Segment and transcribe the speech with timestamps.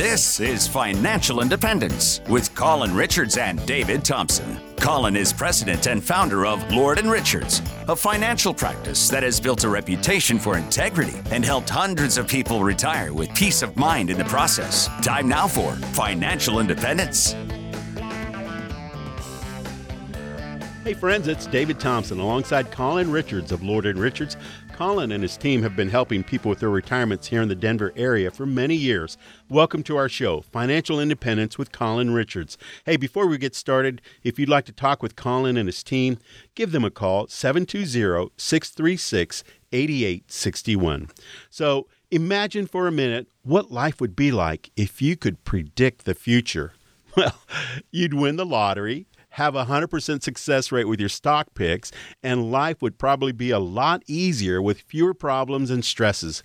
[0.00, 4.58] This is Financial Independence with Colin Richards and David Thompson.
[4.76, 9.64] Colin is president and founder of Lord and Richards, a financial practice that has built
[9.64, 14.16] a reputation for integrity and helped hundreds of people retire with peace of mind in
[14.16, 14.88] the process.
[15.02, 17.34] Time now for Financial Independence.
[20.82, 24.38] Hey friends, it's David Thompson alongside Colin Richards of Lord Richards.
[24.72, 27.92] Colin and his team have been helping people with their retirements here in the Denver
[27.96, 29.18] area for many years.
[29.50, 32.56] Welcome to our show, Financial Independence with Colin Richards.
[32.86, 36.16] Hey, before we get started, if you'd like to talk with Colin and his team,
[36.54, 41.10] give them a call 720 636 8861.
[41.50, 46.14] So, imagine for a minute what life would be like if you could predict the
[46.14, 46.72] future.
[47.16, 47.42] Well,
[47.90, 52.82] you'd win the lottery have a 100% success rate with your stock picks, and life
[52.82, 56.42] would probably be a lot easier with fewer problems and stresses.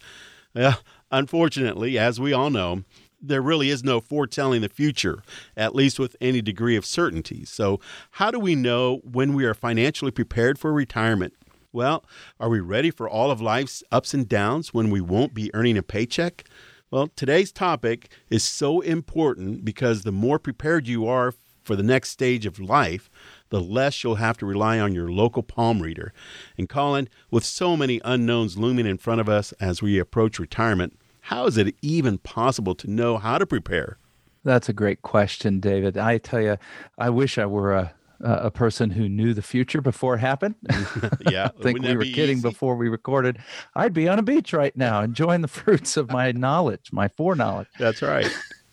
[0.54, 0.80] Well,
[1.12, 2.84] unfortunately, as we all know,
[3.22, 5.24] there really is no foretelling the future,
[5.58, 7.44] at least with any degree of certainty.
[7.46, 7.80] So,
[8.12, 11.34] how do we know when we are financially prepared for retirement?
[11.74, 12.06] Well,
[12.40, 15.78] are we ready for all of life's ups and downs when we won't be earning
[15.78, 16.46] a paycheck?
[16.90, 21.34] Well, today's topic is so important because the more prepared you are
[21.66, 23.10] for the next stage of life,
[23.50, 26.14] the less you'll have to rely on your local palm reader.
[26.58, 30.98] And Colin, with so many unknowns looming in front of us as we approach retirement,
[31.22, 33.98] how is it even possible to know how to prepare?
[34.44, 35.98] That's a great question, David.
[35.98, 36.58] I tell you,
[36.98, 40.56] I wish I were a a person who knew the future before it happened.
[41.30, 42.50] yeah, I think we were kidding easy?
[42.50, 43.40] before we recorded.
[43.76, 47.68] I'd be on a beach right now, enjoying the fruits of my knowledge, my foreknowledge.
[47.78, 48.32] That's right.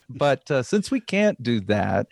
[0.08, 2.06] but uh, since we can't do that,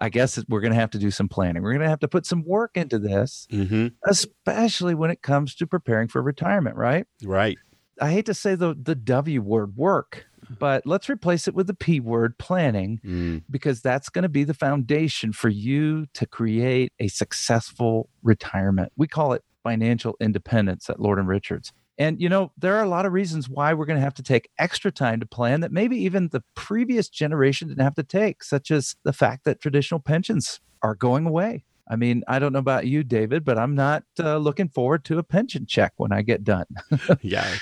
[0.00, 1.62] I guess we're going to have to do some planning.
[1.62, 3.88] We're going to have to put some work into this, mm-hmm.
[4.06, 7.06] especially when it comes to preparing for retirement, right?
[7.22, 7.58] Right.
[8.00, 10.24] I hate to say the the W word work,
[10.58, 13.42] but let's replace it with the P word planning mm.
[13.50, 18.92] because that's going to be the foundation for you to create a successful retirement.
[18.96, 21.72] We call it financial independence at Lord and Richards.
[22.00, 24.22] And, you know, there are a lot of reasons why we're going to have to
[24.22, 28.42] take extra time to plan that maybe even the previous generation didn't have to take,
[28.42, 31.62] such as the fact that traditional pensions are going away.
[31.90, 35.18] I mean, I don't know about you, David, but I'm not uh, looking forward to
[35.18, 36.64] a pension check when I get done.
[37.20, 37.52] yeah.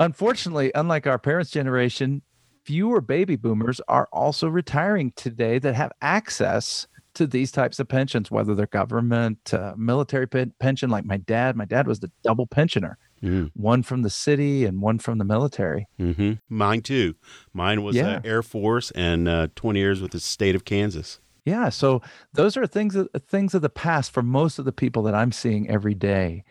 [0.00, 2.22] Unfortunately, unlike our parents' generation,
[2.64, 8.28] fewer baby boomers are also retiring today that have access to these types of pensions,
[8.28, 11.54] whether they're government, uh, military pension, like my dad.
[11.54, 13.50] My dad was the double pensioner mm.
[13.54, 15.86] one from the city and one from the military.
[15.98, 16.34] Mm-hmm.
[16.48, 17.14] Mine too.
[17.52, 18.16] Mine was uh, yeah.
[18.16, 21.20] uh, Air Force and uh, 20 years with the state of Kansas.
[21.44, 22.02] Yeah, so
[22.34, 22.94] those are things
[23.26, 26.44] things of the past for most of the people that I'm seeing every day.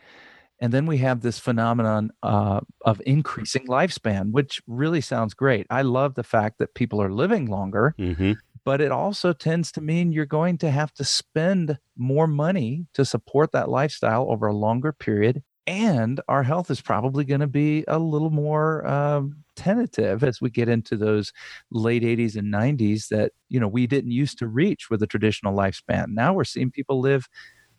[0.59, 5.67] And then we have this phenomenon uh, of increasing lifespan, which really sounds great.
[5.69, 8.33] I love the fact that people are living longer, mm-hmm.
[8.65, 13.05] but it also tends to mean you're going to have to spend more money to
[13.05, 17.83] support that lifestyle over a longer period and our health is probably going to be
[17.89, 21.33] a little more um, tentative as we get into those
[21.71, 25.53] late 80s and 90s that you know we didn't used to reach with a traditional
[25.53, 26.07] lifespan.
[26.09, 27.27] Now we're seeing people live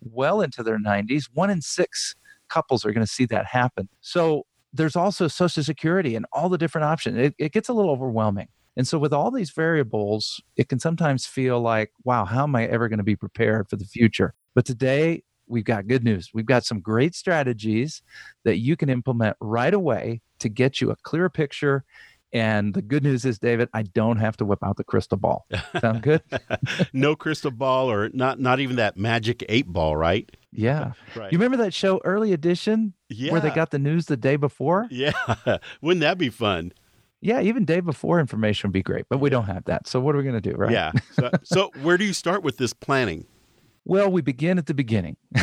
[0.00, 2.14] well into their 90s one in six
[2.48, 3.88] couples are going to see that happen.
[4.00, 7.18] So there's also social security and all the different options.
[7.18, 8.48] It, it gets a little overwhelming.
[8.76, 12.66] And so with all these variables it can sometimes feel like wow how am i
[12.66, 14.34] ever going to be prepared for the future?
[14.54, 16.30] But today we've got good news.
[16.32, 18.02] We've got some great strategies
[18.44, 21.84] that you can implement right away to get you a clear picture.
[22.32, 25.46] And the good news is, David, I don't have to whip out the crystal ball.
[25.80, 26.22] Sound good?
[26.92, 30.30] no crystal ball, or not not even that magic eight ball, right?
[30.52, 30.92] Yeah.
[31.16, 31.32] right.
[31.32, 33.32] You remember that show, Early Edition, yeah.
[33.32, 34.88] where they got the news the day before?
[34.90, 35.12] Yeah.
[35.80, 36.72] Wouldn't that be fun?
[37.20, 39.88] Yeah, even day before information would be great, but we don't have that.
[39.88, 40.70] So what are we going to do, right?
[40.70, 40.92] Yeah.
[41.14, 43.26] So, so where do you start with this planning?
[43.88, 45.16] Well, we begin at the beginning.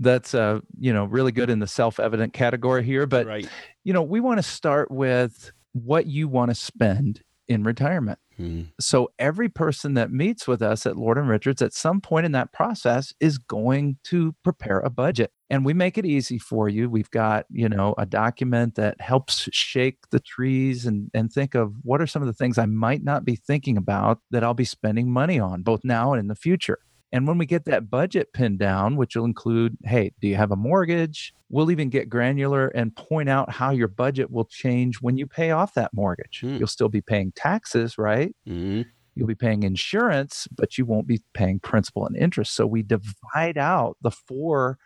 [0.00, 3.48] That's uh, you know, really good in the self-evident category here, but right.
[3.84, 8.18] you know, we want to start with what you want to spend in retirement.
[8.40, 8.62] Mm-hmm.
[8.80, 12.32] So every person that meets with us at Lord and Richards at some point in
[12.32, 15.30] that process is going to prepare a budget.
[15.50, 16.88] And we make it easy for you.
[16.88, 21.72] We've got, you know, a document that helps shake the trees and and think of
[21.82, 24.64] what are some of the things I might not be thinking about that I'll be
[24.64, 26.78] spending money on both now and in the future.
[27.12, 30.52] And when we get that budget pinned down, which will include, hey, do you have
[30.52, 31.34] a mortgage?
[31.48, 35.50] We'll even get granular and point out how your budget will change when you pay
[35.50, 36.42] off that mortgage.
[36.44, 36.58] Mm.
[36.58, 38.34] You'll still be paying taxes, right?
[38.48, 38.86] Mm.
[39.16, 42.54] You'll be paying insurance, but you won't be paying principal and interest.
[42.54, 44.78] So we divide out the four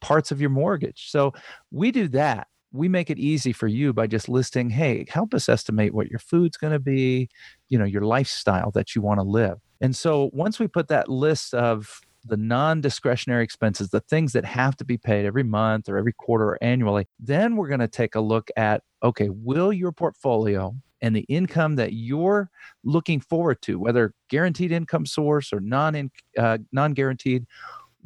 [0.00, 1.10] parts of your mortgage.
[1.10, 1.34] So
[1.70, 2.48] we do that.
[2.72, 6.18] We make it easy for you by just listing, hey, help us estimate what your
[6.18, 7.28] food's going to be,
[7.68, 9.58] you know, your lifestyle that you want to live.
[9.80, 14.44] And so once we put that list of the non discretionary expenses, the things that
[14.44, 17.88] have to be paid every month or every quarter or annually, then we're going to
[17.88, 22.50] take a look at okay, will your portfolio and the income that you're
[22.82, 27.46] looking forward to, whether guaranteed income source or non uh, non guaranteed,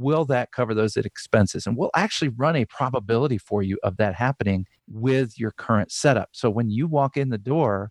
[0.01, 1.67] will that cover those expenses?
[1.67, 6.31] And we'll actually run a probability for you of that happening with your current setup.
[6.33, 7.91] So when you walk in the door,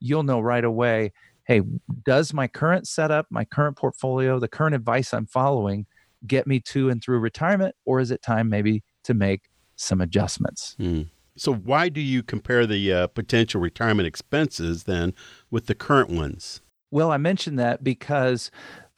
[0.00, 1.12] you'll know right away
[1.44, 1.60] hey,
[2.04, 5.86] does my current setup, my current portfolio, the current advice I'm following
[6.26, 7.74] get me to and through retirement?
[7.84, 10.76] Or is it time maybe to make some adjustments?
[10.78, 11.08] Mm.
[11.36, 15.14] So, why do you compare the uh, potential retirement expenses then
[15.50, 16.60] with the current ones?
[16.90, 18.50] Well, I mentioned that because,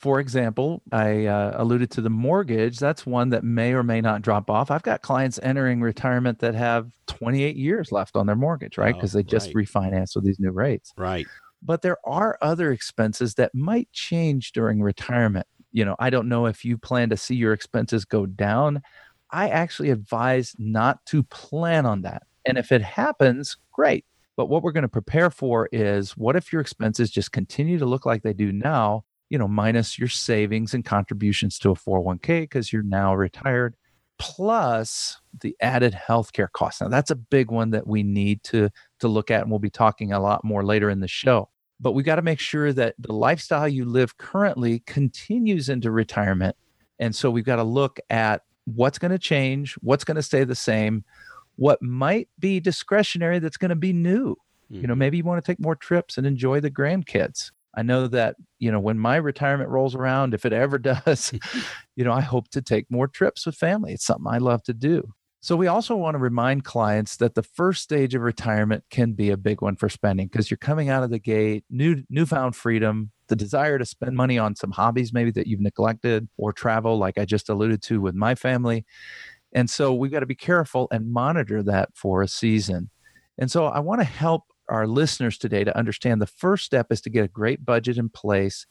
[0.05, 2.79] for example, I uh, alluded to the mortgage.
[2.79, 4.71] That's one that may or may not drop off.
[4.71, 8.95] I've got clients entering retirement that have 28 years left on their mortgage, right?
[8.95, 9.67] Because oh, they just right.
[9.67, 10.93] refinanced with these new rates.
[10.99, 11.27] Right.
[11.63, 15.47] But there are other expenses that might change during retirement.
[15.73, 18.83] You know, I don't know if you plan to see your expenses go down.
[19.31, 22.25] I actually advise not to plan on that.
[22.45, 24.05] And if it happens, great.
[24.37, 27.87] But what we're going to prepare for is what if your expenses just continue to
[27.87, 29.05] look like they do now,
[29.35, 33.75] you know, minus your savings and contributions to a 401k because you're now retired,
[34.17, 36.81] plus the added healthcare costs.
[36.81, 38.71] Now that's a big one that we need to
[39.01, 41.49] to look at and we'll be talking a lot more later in the show.
[41.81, 46.55] But we got to make sure that the lifestyle you live currently continues into retirement.
[47.01, 50.45] And so we've got to look at what's going to change, what's going to stay
[50.45, 51.03] the same,
[51.57, 54.37] what might be discretionary that's going to be new.
[54.71, 54.77] Mm-hmm.
[54.77, 54.99] You know, mm-hmm.
[55.01, 57.51] maybe you want to take more trips and enjoy the grandkids.
[57.77, 61.33] I know that, you know, when my retirement rolls around, if it ever does,
[61.97, 63.93] you know, I hope to take more trips with family.
[63.93, 65.13] It's something I love to do.
[65.45, 69.29] So we also want to remind clients that the first stage of retirement can be
[69.29, 73.11] a big one for spending because you're coming out of the gate, new newfound freedom,
[73.29, 77.19] the desire to spend money on some hobbies maybe that you've neglected or travel like
[77.19, 78.87] I just alluded to with my family.
[79.53, 82.89] And so we've got to be careful and monitor that for a season.
[83.37, 87.01] And so I want to help our listeners today to understand the first step is
[87.03, 88.67] to get a great budget in place.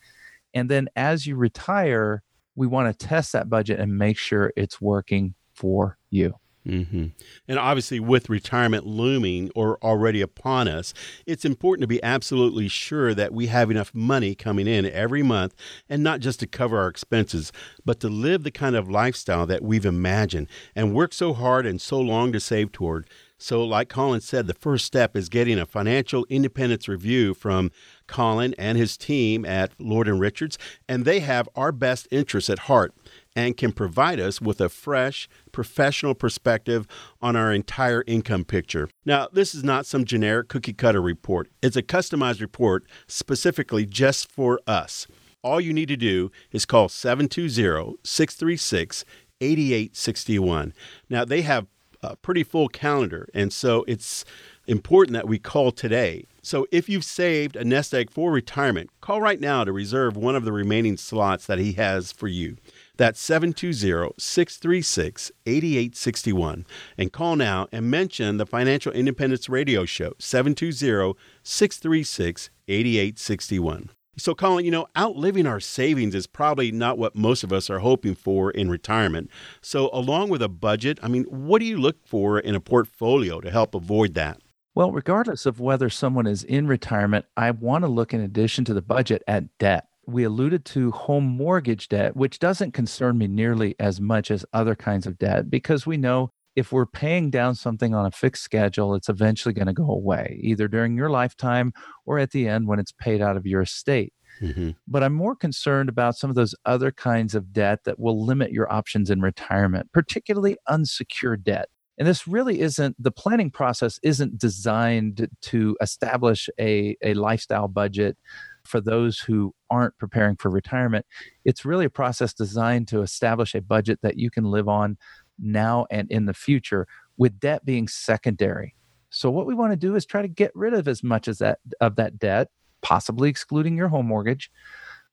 [0.53, 2.23] And then as you retire,
[2.55, 6.35] we want to test that budget and make sure it's working for you.
[6.67, 7.07] Mm-hmm.
[7.47, 10.93] And obviously, with retirement looming or already upon us,
[11.25, 15.55] it's important to be absolutely sure that we have enough money coming in every month
[15.89, 17.51] and not just to cover our expenses,
[17.83, 21.81] but to live the kind of lifestyle that we've imagined and worked so hard and
[21.81, 23.09] so long to save toward.
[23.43, 27.71] So, like Colin said, the first step is getting a financial independence review from
[28.07, 30.57] Colin and his team at Lord and Richards,
[30.87, 32.93] and they have our best interests at heart
[33.35, 36.87] and can provide us with a fresh, professional perspective
[37.21, 38.87] on our entire income picture.
[39.03, 44.31] Now, this is not some generic cookie cutter report, it's a customized report specifically just
[44.31, 45.05] for us.
[45.43, 49.03] All you need to do is call 720 636
[49.41, 50.73] 8861.
[51.09, 51.67] Now, they have
[52.03, 54.25] a pretty full calendar, and so it's
[54.67, 56.25] important that we call today.
[56.41, 60.35] So if you've saved a nest egg for retirement, call right now to reserve one
[60.35, 62.57] of the remaining slots that he has for you.
[62.97, 66.65] That's 720 636 8861.
[66.97, 73.89] And call now and mention the Financial Independence Radio Show, 720 636 8861.
[74.15, 77.79] So, Colin, you know, outliving our savings is probably not what most of us are
[77.79, 79.29] hoping for in retirement.
[79.61, 83.41] So, along with a budget, I mean, what do you look for in a portfolio
[83.41, 84.39] to help avoid that?
[84.75, 88.73] Well, regardless of whether someone is in retirement, I want to look in addition to
[88.73, 93.75] the budget at debt we alluded to home mortgage debt, which doesn't concern me nearly
[93.79, 97.93] as much as other kinds of debt because we know if we're paying down something
[97.93, 101.73] on a fixed schedule, it's eventually going to go away, either during your lifetime
[102.05, 104.13] or at the end when it's paid out of your estate.
[104.41, 104.71] Mm-hmm.
[104.87, 108.51] But I'm more concerned about some of those other kinds of debt that will limit
[108.51, 111.69] your options in retirement, particularly unsecured debt.
[111.97, 118.17] And this really isn't the planning process isn't designed to establish a, a lifestyle budget
[118.65, 121.05] for those who aren't preparing for retirement.
[121.45, 124.97] It's really a process designed to establish a budget that you can live on
[125.43, 128.75] now and in the future, with debt being secondary.
[129.09, 131.37] So what we want to do is try to get rid of as much as
[131.39, 132.49] that of that debt,
[132.81, 134.51] possibly excluding your home mortgage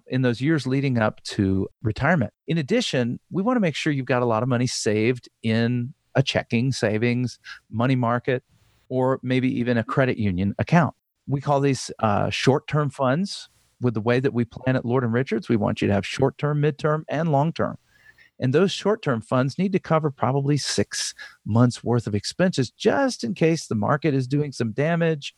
[0.07, 2.33] in those years leading up to retirement.
[2.49, 5.95] In addition, we want to make sure you've got a lot of money saved in
[6.15, 7.39] a checking, savings,
[7.71, 8.43] money market,
[8.89, 10.95] or maybe even a credit union account
[11.31, 13.49] we call these uh, short term funds
[13.81, 16.05] with the way that we plan at Lord and Richards, we want you to have
[16.05, 17.79] short term, mid term, and long term.
[18.41, 23.23] And those short term funds need to cover probably six months worth of expenses just
[23.23, 25.35] in case the market is doing some damage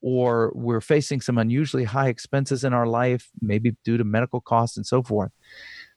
[0.00, 4.76] or we're facing some unusually high expenses in our life, maybe due to medical costs
[4.76, 5.32] and so forth.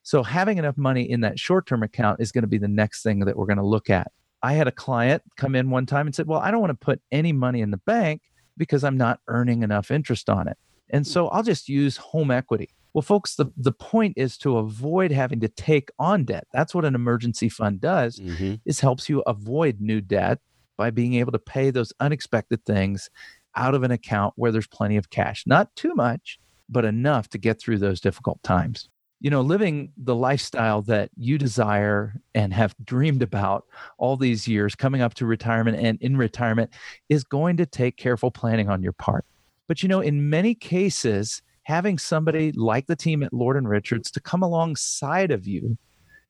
[0.03, 3.03] So, having enough money in that short term account is going to be the next
[3.03, 4.11] thing that we're going to look at.
[4.41, 6.85] I had a client come in one time and said, Well, I don't want to
[6.85, 8.21] put any money in the bank
[8.57, 10.57] because I'm not earning enough interest on it.
[10.89, 11.11] And hmm.
[11.11, 12.69] so I'll just use home equity.
[12.93, 16.47] Well, folks, the, the point is to avoid having to take on debt.
[16.51, 18.55] That's what an emergency fund does, mm-hmm.
[18.65, 20.39] is helps you avoid new debt
[20.75, 23.09] by being able to pay those unexpected things
[23.55, 25.43] out of an account where there's plenty of cash.
[25.45, 28.89] Not too much, but enough to get through those difficult times.
[29.19, 33.65] You know, living the lifestyle that you desire and have dreamed about
[33.97, 36.71] all these years coming up to retirement and in retirement
[37.09, 39.25] is going to take careful planning on your part.
[39.67, 44.09] But you know, in many cases, having somebody like the team at Lord and Richards
[44.09, 45.77] to come alongside of you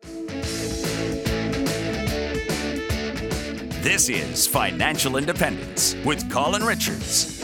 [3.81, 7.35] This is Financial Independence with Colin Richards.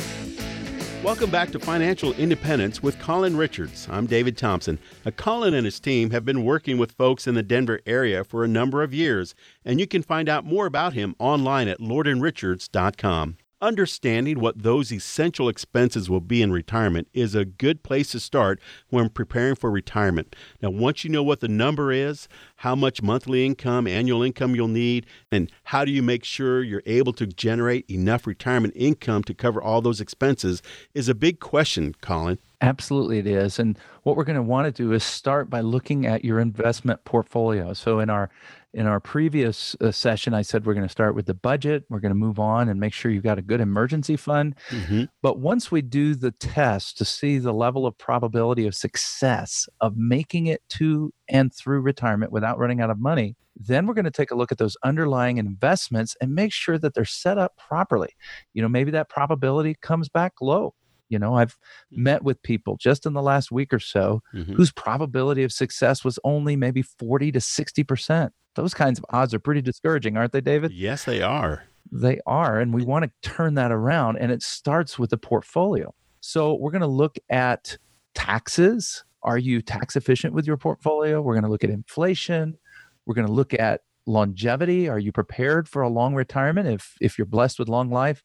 [1.03, 3.88] Welcome back to Financial Independence with Colin Richards.
[3.89, 4.77] I'm David Thompson.
[5.03, 8.43] Now, Colin and his team have been working with folks in the Denver area for
[8.43, 9.33] a number of years,
[9.65, 13.38] and you can find out more about him online at lordandrichards.com.
[13.63, 18.59] Understanding what those essential expenses will be in retirement is a good place to start
[18.89, 20.35] when preparing for retirement.
[20.63, 24.67] Now, once you know what the number is, how much monthly income, annual income you'll
[24.67, 29.33] need, and how do you make sure you're able to generate enough retirement income to
[29.35, 30.63] cover all those expenses
[30.95, 32.39] is a big question, Colin.
[32.61, 33.59] Absolutely, it is.
[33.59, 37.03] And what we're going to want to do is start by looking at your investment
[37.05, 37.73] portfolio.
[37.73, 38.31] So, in our
[38.73, 41.83] in our previous uh, session, I said we're going to start with the budget.
[41.89, 44.55] We're going to move on and make sure you've got a good emergency fund.
[44.69, 45.05] Mm-hmm.
[45.21, 49.97] But once we do the test to see the level of probability of success of
[49.97, 54.11] making it to and through retirement without running out of money, then we're going to
[54.11, 58.15] take a look at those underlying investments and make sure that they're set up properly.
[58.53, 60.73] You know, maybe that probability comes back low.
[61.09, 62.03] You know, I've mm-hmm.
[62.03, 64.53] met with people just in the last week or so mm-hmm.
[64.53, 68.29] whose probability of success was only maybe 40 to 60%.
[68.55, 70.72] Those kinds of odds are pretty discouraging, aren't they, David?
[70.72, 71.63] Yes, they are.
[71.91, 72.60] They are.
[72.60, 74.17] And we want to turn that around.
[74.17, 75.93] And it starts with the portfolio.
[76.20, 77.77] So we're going to look at
[78.13, 79.03] taxes.
[79.24, 81.22] Are you tax efficient with your portfolio?
[81.22, 82.58] We're going to look at inflation.
[83.05, 84.89] We're going to look at longevity.
[84.89, 88.24] Are you prepared for a long retirement if, if you're blessed with long life?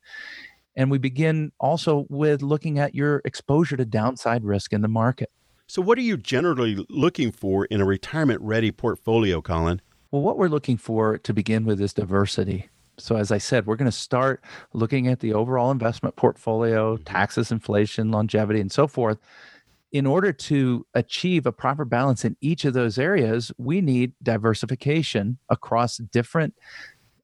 [0.75, 5.30] And we begin also with looking at your exposure to downside risk in the market.
[5.68, 9.80] So, what are you generally looking for in a retirement ready portfolio, Colin?
[10.16, 12.70] Well, what we're looking for to begin with is diversity.
[12.96, 14.42] So, as I said, we're going to start
[14.73, 17.04] looking at the overall investment portfolio, Mm-hmm.
[17.04, 19.18] taxes, inflation, longevity, and so forth.
[19.92, 25.37] In order to achieve a proper balance in each of those areas, we need diversification
[25.50, 26.54] across different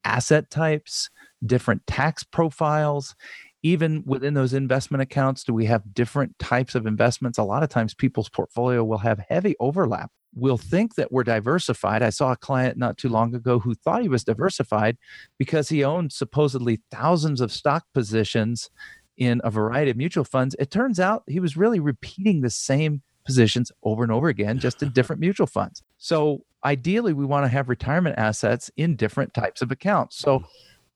[0.04, 1.08] asset types,
[1.46, 3.14] different tax profiles.
[3.62, 7.38] Even within those investment accounts, do we have different types of investments?
[7.38, 12.02] A lot of times, people's portfolio will have heavy overlap we'll think that we're diversified.
[12.02, 14.96] I saw a client not too long ago who thought he was diversified
[15.38, 18.70] because he owned supposedly thousands of stock positions
[19.16, 20.56] in a variety of mutual funds.
[20.58, 24.82] It turns out he was really repeating the same positions over and over again, just
[24.82, 25.82] in different mutual funds.
[25.98, 30.16] So ideally, we want to have retirement assets in different types of accounts.
[30.16, 30.44] So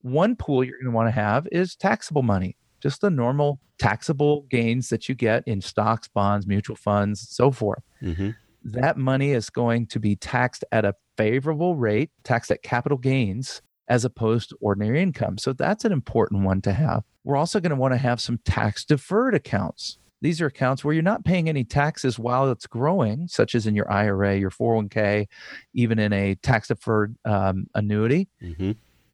[0.06, 2.56] one pool you're going to want to have is taxable money.
[2.80, 7.82] Just the normal taxable gains that you get in stocks, bonds, mutual funds, so forth
[8.02, 8.30] Mm-hmm.
[8.64, 13.62] that money is going to be taxed at a favorable rate, taxed at capital gains,
[13.88, 15.38] as opposed to ordinary income.
[15.38, 17.04] So that's an important one to have.
[17.24, 19.98] We're also going to want to have some tax deferred accounts.
[20.20, 23.74] These are accounts where you're not paying any taxes while it's growing, such as in
[23.74, 25.26] your IRA, your 401k,
[25.74, 28.28] even in a tax deferred um, annuity.
[28.42, 28.72] Mm-hmm.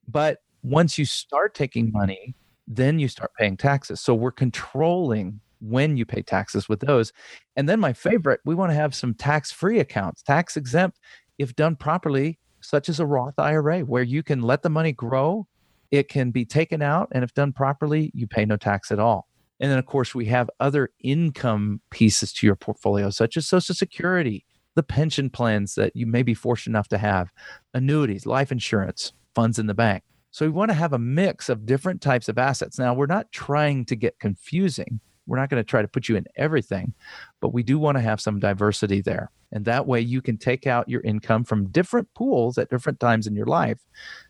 [0.09, 1.99] But once you start taking mm-hmm.
[1.99, 2.35] money,
[2.67, 4.01] then you start paying taxes.
[4.01, 7.13] So we're controlling when you pay taxes with those.
[7.57, 10.99] And then my favorite, we want to have some tax free accounts, tax exempt
[11.39, 15.47] if done properly, such as a Roth IRA, where you can let the money grow,
[15.91, 19.29] it can be taken out, and if done properly, you pay no tax at all.
[19.61, 23.75] And then, of course, we have other income pieces to your portfolio, such as Social
[23.75, 27.31] Security, the pension plans that you may be fortunate enough to have,
[27.75, 30.03] annuities, life insurance, funds in the bank.
[30.33, 32.79] So we want to have a mix of different types of assets.
[32.79, 35.01] Now, we're not trying to get confusing.
[35.27, 36.95] We're not going to try to put you in everything,
[37.41, 39.31] but we do want to have some diversity there.
[39.53, 43.27] And that way you can take out your income from different pools at different times
[43.27, 43.79] in your life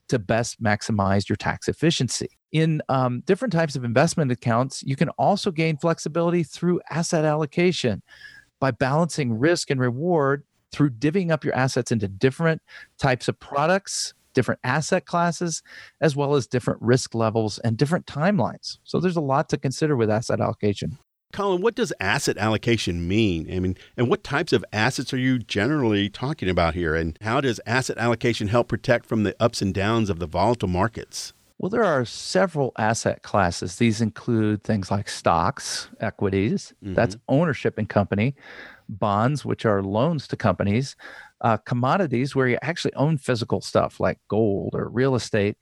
[0.09, 2.29] to best maximize your tax efficiency.
[2.51, 8.03] In um, different types of investment accounts, you can also gain flexibility through asset allocation
[8.61, 12.61] by balancing risk and reward through divvying up your assets into different
[12.99, 15.63] types of products, different asset classes,
[16.01, 18.79] as well as different risk levels and different timelines.
[18.85, 20.99] So there's a lot to consider with asset allocation.
[21.33, 23.51] Colin, what does asset allocation mean?
[23.51, 26.95] I mean, and what types of assets are you generally talking about here?
[26.95, 30.69] And how does asset allocation help protect from the ups and downs of the volatile
[30.69, 31.33] markets?
[31.59, 33.77] Well, there are several asset classes.
[33.77, 36.95] These include things like stocks, equities, Mm-hmm.
[36.95, 38.35] that's ownership in company,
[38.89, 40.97] bonds, which are loans to companies,
[41.43, 45.57] uh, commodities, where you actually own physical stuff like gold or real estate.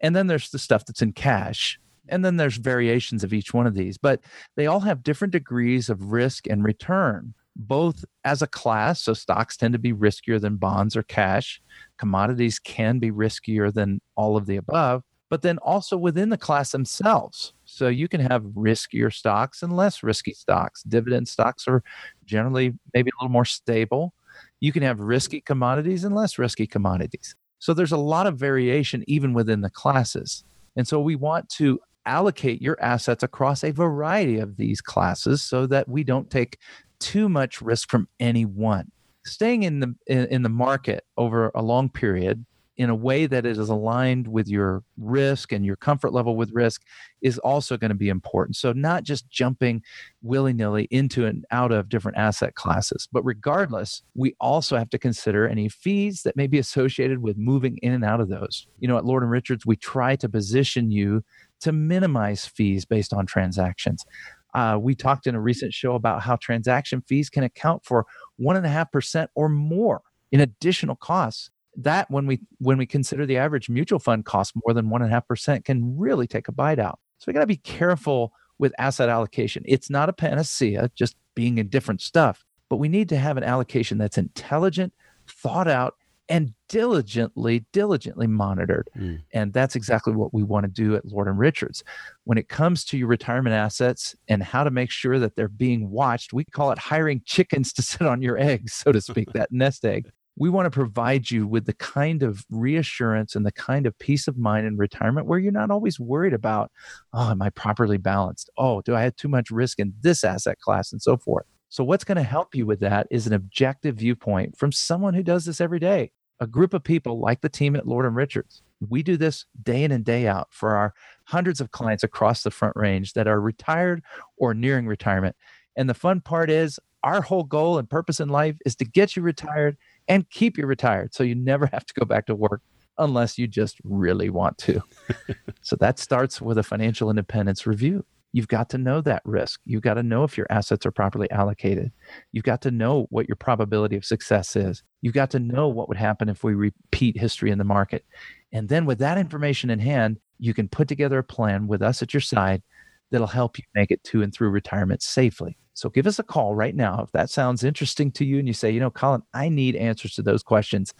[0.00, 1.78] And then there's the stuff that's in cash.
[2.08, 4.20] And then there's variations of each one of these, but
[4.56, 9.00] they all have different degrees of risk and return, both as a class.
[9.02, 11.62] So stocks tend to be riskier than bonds or cash.
[11.98, 16.72] Commodities can be riskier than all of the above but then also within the class
[16.72, 17.54] themselves.
[17.64, 20.82] So you can have riskier stocks and less risky stocks.
[20.82, 21.82] Dividend stocks are
[22.26, 24.12] generally maybe a little more stable.
[24.60, 27.34] You can have risky commodities and less risky commodities.
[27.58, 30.44] So there's a lot of variation even within the classes.
[30.76, 35.66] And so we want to allocate your assets across a variety of these classes so
[35.66, 36.58] that we don't take
[36.98, 38.90] too much risk from any one.
[39.26, 42.44] Staying in the in, in the market over a long period
[42.80, 46.50] in a way that it is aligned with your risk and your comfort level with
[46.54, 46.80] risk
[47.20, 48.56] is also going to be important.
[48.56, 49.82] So, not just jumping
[50.22, 54.98] willy nilly into and out of different asset classes, but regardless, we also have to
[54.98, 58.66] consider any fees that may be associated with moving in and out of those.
[58.78, 61.22] You know, at Lord and Richards, we try to position you
[61.60, 64.06] to minimize fees based on transactions.
[64.54, 68.06] Uh, we talked in a recent show about how transaction fees can account for
[68.38, 70.00] one and a half percent or more
[70.32, 71.50] in additional costs
[71.84, 75.10] that when we when we consider the average mutual fund cost more than one and
[75.10, 76.98] a half percent can really take a bite out.
[77.18, 79.62] So we got to be careful with asset allocation.
[79.66, 83.44] It's not a panacea, just being in different stuff, but we need to have an
[83.44, 84.92] allocation that's intelligent,
[85.26, 85.94] thought out,
[86.28, 88.88] and diligently, diligently monitored.
[88.96, 89.22] Mm.
[89.32, 91.82] And that's exactly what we want to do at Lord and Richards.
[92.24, 95.90] When it comes to your retirement assets and how to make sure that they're being
[95.90, 99.50] watched, we call it hiring chickens to sit on your eggs, so to speak, that
[99.50, 103.84] nest egg we want to provide you with the kind of reassurance and the kind
[103.84, 106.72] of peace of mind in retirement where you're not always worried about,
[107.12, 108.48] oh, am I properly balanced?
[108.56, 111.44] Oh, do I have too much risk in this asset class and so forth?
[111.68, 115.22] So, what's going to help you with that is an objective viewpoint from someone who
[115.22, 118.62] does this every day, a group of people like the team at Lord and Richards.
[118.88, 122.50] We do this day in and day out for our hundreds of clients across the
[122.50, 124.02] front range that are retired
[124.38, 125.36] or nearing retirement.
[125.76, 129.16] And the fun part is, Our whole goal and purpose in life is to get
[129.16, 129.76] you retired
[130.10, 132.62] and keep you retired so you never have to go back to work
[132.98, 134.82] unless you just really want to.
[135.62, 138.04] so that starts with a financial independence review.
[138.32, 139.60] You've got to know that risk.
[139.64, 141.92] You've got to know if your assets are properly allocated.
[142.32, 144.82] You've got to know what your probability of success is.
[145.00, 148.04] You've got to know what would happen if we repeat history in the market.
[148.52, 152.02] And then with that information in hand, you can put together a plan with us
[152.02, 152.62] at your side
[153.10, 155.56] that'll help you make it to and through retirement safely.
[155.80, 158.52] So give us a call right now if that sounds interesting to you and you
[158.52, 160.92] say, you know, Colin, I need answers to those questions.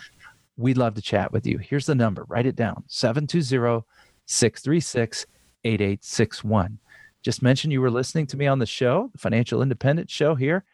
[0.57, 1.59] We'd love to chat with you.
[1.59, 3.85] Here's the number write it down 720
[4.25, 5.27] 636
[5.64, 6.79] 8861.
[7.23, 10.64] Just mention you were listening to me on the show, the Financial Independent Show here,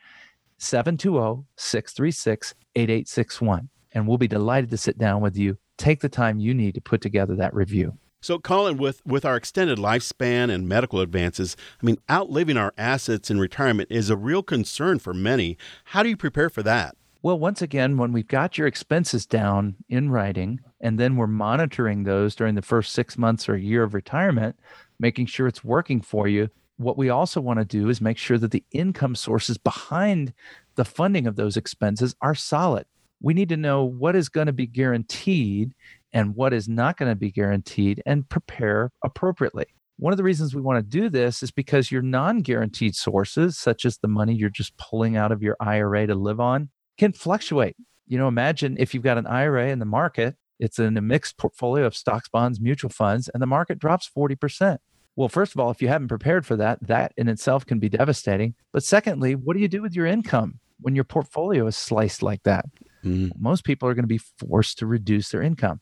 [0.59, 3.69] 720 636 8861.
[3.91, 5.59] And we'll be delighted to sit down with you.
[5.79, 7.99] Take the time you need to put together that review.
[8.21, 13.31] So, Colin, with, with our extended lifespan and medical advances, I mean, outliving our assets
[13.31, 15.57] in retirement is a real concern for many.
[15.85, 16.97] How do you prepare for that?
[17.23, 22.05] Well, once again, when we've got your expenses down in writing, and then we're monitoring
[22.05, 24.57] those during the first six months or year of retirement,
[24.99, 26.49] making sure it's working for you.
[26.77, 30.33] What we also want to do is make sure that the income sources behind
[30.77, 32.87] the funding of those expenses are solid.
[33.21, 35.75] We need to know what is going to be guaranteed
[36.13, 39.67] and what is not going to be guaranteed and prepare appropriately.
[39.99, 43.57] One of the reasons we want to do this is because your non guaranteed sources,
[43.59, 47.13] such as the money you're just pulling out of your IRA to live on, can
[47.13, 47.77] fluctuate.
[48.07, 51.37] You know, imagine if you've got an IRA in the market it's in a mixed
[51.37, 54.79] portfolio of stocks, bonds, mutual funds, and the market drops 40%.
[55.15, 57.89] Well, first of all, if you haven't prepared for that, that in itself can be
[57.89, 58.55] devastating.
[58.73, 62.43] But secondly, what do you do with your income when your portfolio is sliced like
[62.43, 62.67] that?
[63.07, 63.31] Mm.
[63.39, 65.81] Most people are going to be forced to reduce their income.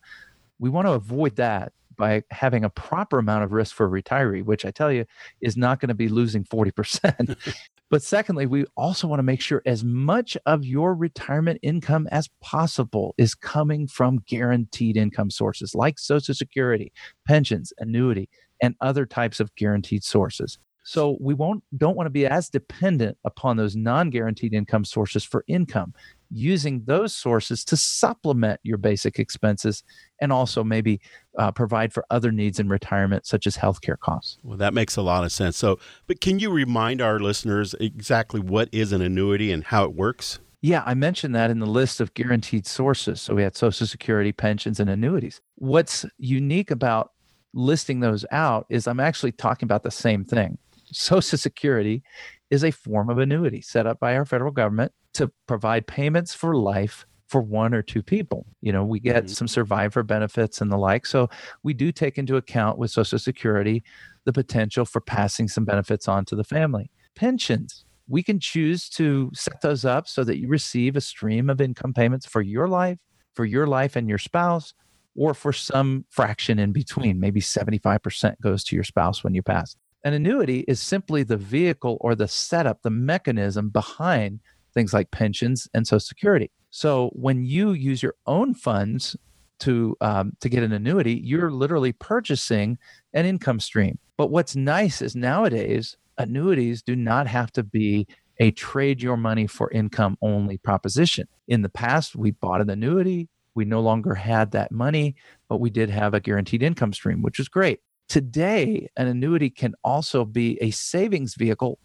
[0.58, 4.44] We want to avoid that by having a proper amount of risk for a retiree,
[4.44, 5.04] which I tell you
[5.40, 7.36] is not going to be losing 40%.
[7.90, 12.28] But secondly, we also want to make sure as much of your retirement income as
[12.40, 16.92] possible is coming from guaranteed income sources like Social Security,
[17.24, 18.28] pensions, annuity,
[18.60, 20.58] and other types of guaranteed sources.
[20.84, 25.44] So we won't don't want to be as dependent upon those non-guaranteed income sources for
[25.46, 25.94] income
[26.30, 29.82] using those sources to supplement your basic expenses
[30.20, 31.00] and also maybe
[31.38, 34.38] uh, provide for other needs in retirement, such as healthcare costs.
[34.42, 35.56] Well, that makes a lot of sense.
[35.56, 39.94] So, but can you remind our listeners exactly what is an annuity and how it
[39.94, 40.38] works?
[40.62, 43.20] Yeah, I mentioned that in the list of guaranteed sources.
[43.20, 45.42] So we had Social Security, pensions, and annuities.
[45.56, 47.10] What's unique about
[47.52, 50.56] listing those out is I'm actually talking about the same thing.
[50.90, 52.02] Social Security
[52.50, 56.56] is a form of annuity set up by our federal government to provide payments for
[56.56, 58.46] life for one or two people.
[58.60, 59.32] You know, we get mm-hmm.
[59.32, 61.06] some survivor benefits and the like.
[61.06, 61.28] So
[61.62, 63.82] we do take into account with Social Security
[64.24, 66.90] the potential for passing some benefits on to the family.
[67.14, 71.60] Pensions, we can choose to set those up so that you receive a stream of
[71.60, 72.98] income payments for your life,
[73.34, 74.74] for your life and your spouse,
[75.16, 77.20] or for some fraction in between.
[77.20, 79.76] Maybe 75% goes to your spouse when you pass.
[80.04, 84.40] An annuity is simply the vehicle or the setup, the mechanism behind
[84.74, 86.50] things like pensions and Social Security.
[86.70, 89.16] So when you use your own funds
[89.60, 92.78] to um, to get an annuity, you're literally purchasing
[93.12, 93.98] an income stream.
[94.16, 98.06] But what's nice is nowadays annuities do not have to be
[98.38, 101.28] a trade your money for income only proposition.
[101.46, 103.28] In the past, we bought an annuity.
[103.54, 105.14] We no longer had that money,
[105.48, 107.80] but we did have a guaranteed income stream, which is great.
[108.08, 111.78] Today, an annuity can also be a savings vehicle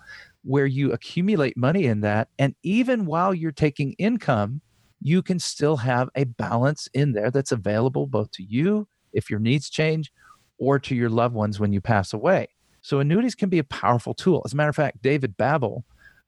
[0.44, 2.30] where you accumulate money in that.
[2.38, 4.62] And even while you're taking income,
[5.02, 9.40] you can still have a balance in there that's available both to you if your
[9.40, 10.12] needs change
[10.58, 12.48] or to your loved ones when you pass away.
[12.82, 14.42] So annuities can be a powerful tool.
[14.46, 15.84] As a matter of fact, David Babbel,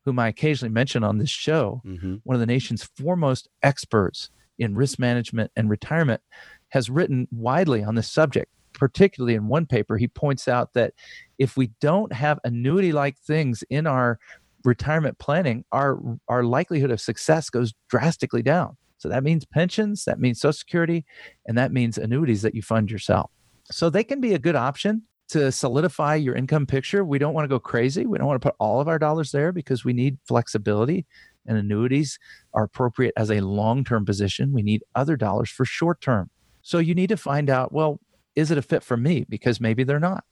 [0.05, 2.15] whom I occasionally mention on this show, mm-hmm.
[2.23, 6.21] one of the nation's foremost experts in risk management and retirement,
[6.69, 10.95] has written widely on this subject particularly in one paper, he points out that
[11.37, 14.17] if we don't have annuity like things in our
[14.65, 18.75] retirement planning, our, our likelihood of success goes drastically down.
[18.97, 21.05] So that means pensions, that means Social Security,
[21.45, 23.29] and that means annuities that you fund yourself.
[23.69, 27.05] So they can be a good option to solidify your income picture.
[27.05, 28.07] We don't want to go crazy.
[28.07, 31.05] We don't want to put all of our dollars there because we need flexibility.
[31.45, 32.17] And annuities
[32.55, 34.53] are appropriate as a long term position.
[34.53, 36.31] We need other dollars for short term.
[36.63, 37.99] So you need to find out well,
[38.35, 39.25] is it a fit for me?
[39.27, 40.23] Because maybe they're not,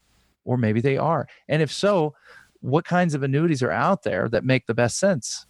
[0.45, 1.27] or maybe they are.
[1.47, 2.13] And if so,
[2.61, 5.45] what kinds of annuities are out there that make the best sense?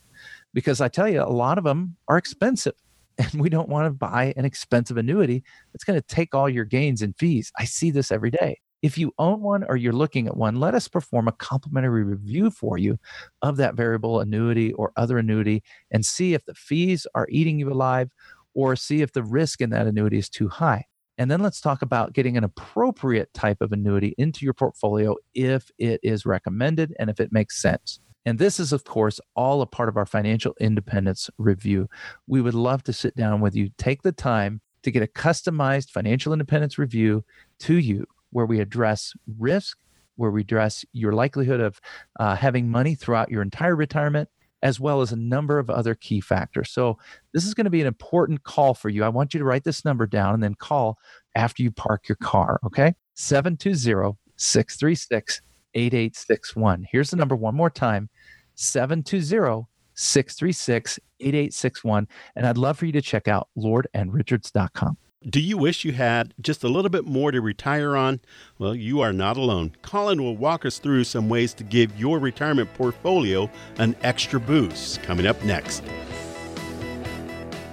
[0.54, 2.76] Because I tell you, a lot of them are expensive.
[3.22, 6.64] And we don't want to buy an expensive annuity that's going to take all your
[6.64, 7.52] gains and fees.
[7.60, 8.62] I see this every day.
[8.82, 12.50] If you own one or you're looking at one, let us perform a complimentary review
[12.50, 12.98] for you
[13.42, 17.70] of that variable annuity or other annuity and see if the fees are eating you
[17.70, 18.10] alive
[18.54, 20.86] or see if the risk in that annuity is too high.
[21.20, 25.70] And then let's talk about getting an appropriate type of annuity into your portfolio if
[25.78, 28.00] it is recommended and if it makes sense.
[28.26, 31.90] And this is, of course, all a part of our financial independence review.
[32.26, 35.90] We would love to sit down with you, take the time to get a customized
[35.90, 37.26] financial independence review
[37.60, 39.78] to you where we address risk,
[40.16, 41.82] where we address your likelihood of
[42.18, 44.30] uh, having money throughout your entire retirement,
[44.62, 46.72] as well as a number of other key factors.
[46.72, 46.98] So,
[47.34, 49.04] this is going to be an important call for you.
[49.04, 50.98] I want you to write this number down and then call
[51.36, 52.94] after you park your car, okay?
[53.16, 55.42] 720 636
[55.74, 56.88] 8861.
[56.90, 58.10] Here's the number one more time
[58.56, 62.08] 720 636 8861.
[62.36, 64.98] And I'd love for you to check out lordandrichards.com.
[65.28, 68.22] Do you wish you had just a little bit more to retire on?
[68.58, 69.76] Well, you are not alone.
[69.82, 75.04] Colin will walk us through some ways to give your retirement portfolio an extra boost
[75.04, 75.84] coming up next.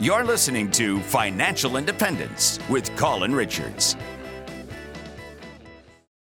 [0.01, 3.95] You're listening to Financial Independence with Colin Richards.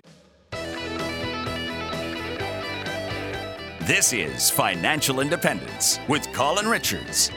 [3.81, 7.31] This is Financial Independence with Colin Richards.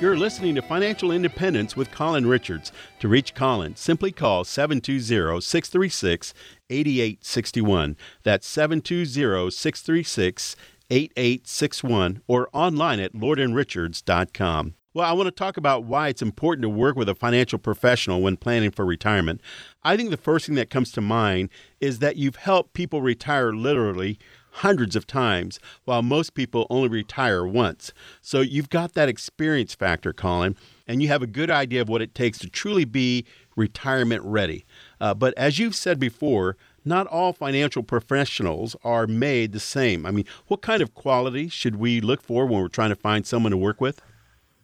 [0.00, 2.72] You're listening to Financial Independence with Colin Richards.
[3.00, 6.34] To reach Colin, simply call 720 636
[6.70, 7.96] 8861.
[8.24, 10.56] That's 720 636
[10.90, 14.74] 8861 or online at lordandrichards.com.
[14.92, 18.22] Well, I want to talk about why it's important to work with a financial professional
[18.22, 19.40] when planning for retirement.
[19.84, 21.50] I think the first thing that comes to mind
[21.80, 24.18] is that you've helped people retire literally
[24.50, 27.92] hundreds of times, while most people only retire once.
[28.20, 30.56] So you've got that experience factor, Colin,
[30.88, 33.24] and you have a good idea of what it takes to truly be
[33.54, 34.64] retirement ready.
[35.00, 40.04] Uh, but as you've said before, not all financial professionals are made the same.
[40.04, 43.24] I mean, what kind of qualities should we look for when we're trying to find
[43.24, 44.02] someone to work with?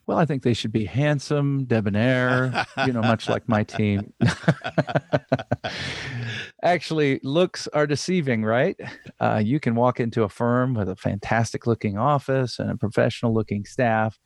[0.07, 4.13] Well, I think they should be handsome, debonair, you know, much like my team.
[6.63, 8.79] Actually, looks are deceiving, right?
[9.19, 13.35] Uh, you can walk into a firm with a fantastic looking office and a professional
[13.35, 14.21] looking staff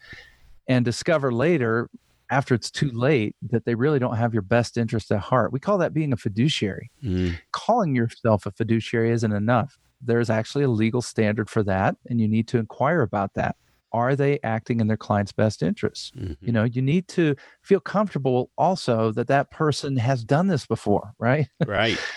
[0.68, 1.88] and discover later,
[2.30, 5.50] after it's too late, that they really don't have your best interest at heart.
[5.50, 6.90] We call that being a fiduciary.
[7.02, 7.38] Mm.
[7.52, 9.78] Calling yourself a fiduciary isn't enough.
[10.02, 13.56] There's actually a legal standard for that, and you need to inquire about that
[13.92, 16.12] are they acting in their client's best interests?
[16.16, 16.44] Mm-hmm.
[16.44, 21.14] you know you need to feel comfortable also that that person has done this before
[21.18, 21.48] right?
[21.66, 21.98] Right.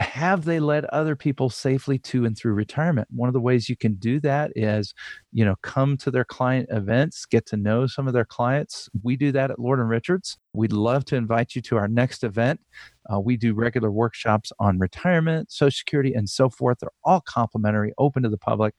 [0.00, 3.06] Have they led other people safely to and through retirement?
[3.12, 4.92] One of the ways you can do that is
[5.32, 8.88] you know come to their client events get to know some of their clients.
[9.04, 10.36] We do that at lord and richards.
[10.52, 12.60] We'd love to invite you to our next event.
[13.12, 16.78] Uh, we do regular workshops on retirement social security and so forth.
[16.80, 18.74] They're all complimentary open to the public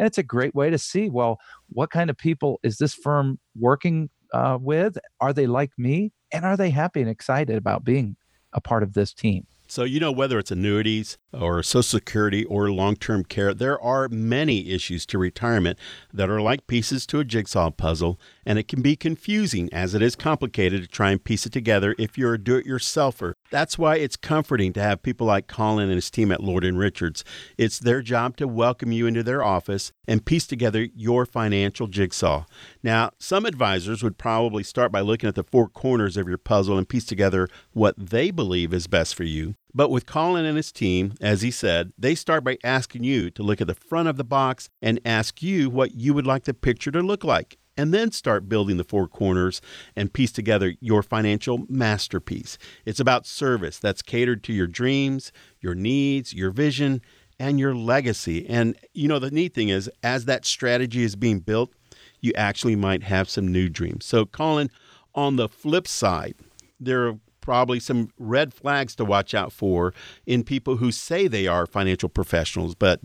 [0.00, 3.38] and it's a great way to see well what kind of people is this firm
[3.54, 4.96] working uh, with?
[5.20, 6.12] Are they like me?
[6.32, 8.16] And are they happy and excited about being
[8.52, 9.46] a part of this team?
[9.66, 14.08] So, you know, whether it's annuities or Social Security or long term care, there are
[14.08, 15.78] many issues to retirement
[16.12, 20.02] that are like pieces to a jigsaw puzzle, and it can be confusing as it
[20.02, 23.34] is complicated to try and piece it together if you're a do it yourselfer.
[23.50, 27.24] That's why it's comforting to have people like Colin and his team at Lord Richards.
[27.56, 32.44] It's their job to welcome you into their office and piece together your financial jigsaw.
[32.82, 36.76] Now, some advisors would probably start by looking at the four corners of your puzzle
[36.76, 39.54] and piece together what they believe is best for you.
[39.72, 43.42] But with Colin and his team, as he said, they start by asking you to
[43.42, 46.54] look at the front of the box and ask you what you would like the
[46.54, 49.62] picture to look like and then start building the four corners
[49.96, 52.58] and piece together your financial masterpiece.
[52.84, 57.00] It's about service that's catered to your dreams, your needs, your vision,
[57.38, 58.46] and your legacy.
[58.46, 61.72] And you know, the neat thing is, as that strategy is being built,
[62.20, 64.04] you actually might have some new dreams.
[64.04, 64.70] So, Colin,
[65.14, 66.34] on the flip side,
[66.78, 69.94] there are probably some red flags to watch out for
[70.26, 73.00] in people who say they are financial professionals, but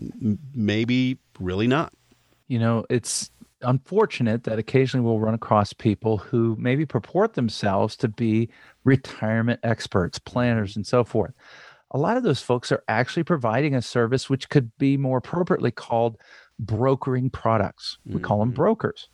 [0.54, 1.94] maybe really not.
[2.46, 3.30] You know, it's
[3.62, 8.48] unfortunate that occasionally we'll run across people who maybe purport themselves to be
[8.84, 11.32] retirement experts, planners, and so forth.
[11.92, 15.70] A lot of those folks are actually providing a service which could be more appropriately
[15.70, 16.18] called
[16.58, 17.98] brokering products.
[18.04, 18.24] We mm-hmm.
[18.24, 18.56] call them mm-hmm.
[18.56, 19.08] brokers.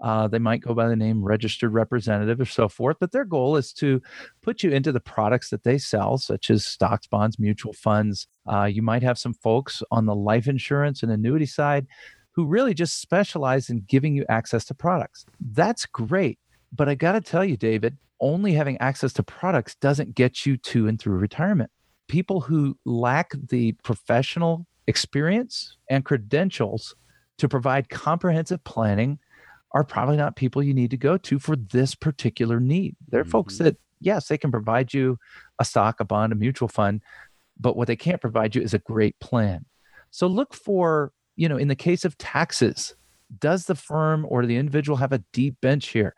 [0.00, 3.56] Uh, they might go by the name registered representative or so forth, but their goal
[3.56, 4.00] is to
[4.42, 8.26] put you into the products that they sell, such as stocks, bonds, mutual funds.
[8.50, 11.86] Uh, you might have some folks on the life insurance and annuity side
[12.32, 15.26] who really just specialize in giving you access to products.
[15.52, 16.38] That's great.
[16.72, 20.56] But I got to tell you, David, only having access to products doesn't get you
[20.58, 21.70] to and through retirement.
[22.06, 26.94] People who lack the professional experience and credentials
[27.38, 29.18] to provide comprehensive planning
[29.72, 32.96] are probably not people you need to go to for this particular need.
[33.08, 33.30] They're mm-hmm.
[33.30, 35.18] folks that, yes, they can provide you
[35.58, 37.02] a stock, a bond, a mutual fund,
[37.58, 39.64] but what they can't provide you is a great plan.
[40.10, 42.94] So look for, you know, in the case of taxes,
[43.38, 46.14] does the firm or the individual have a deep bench here?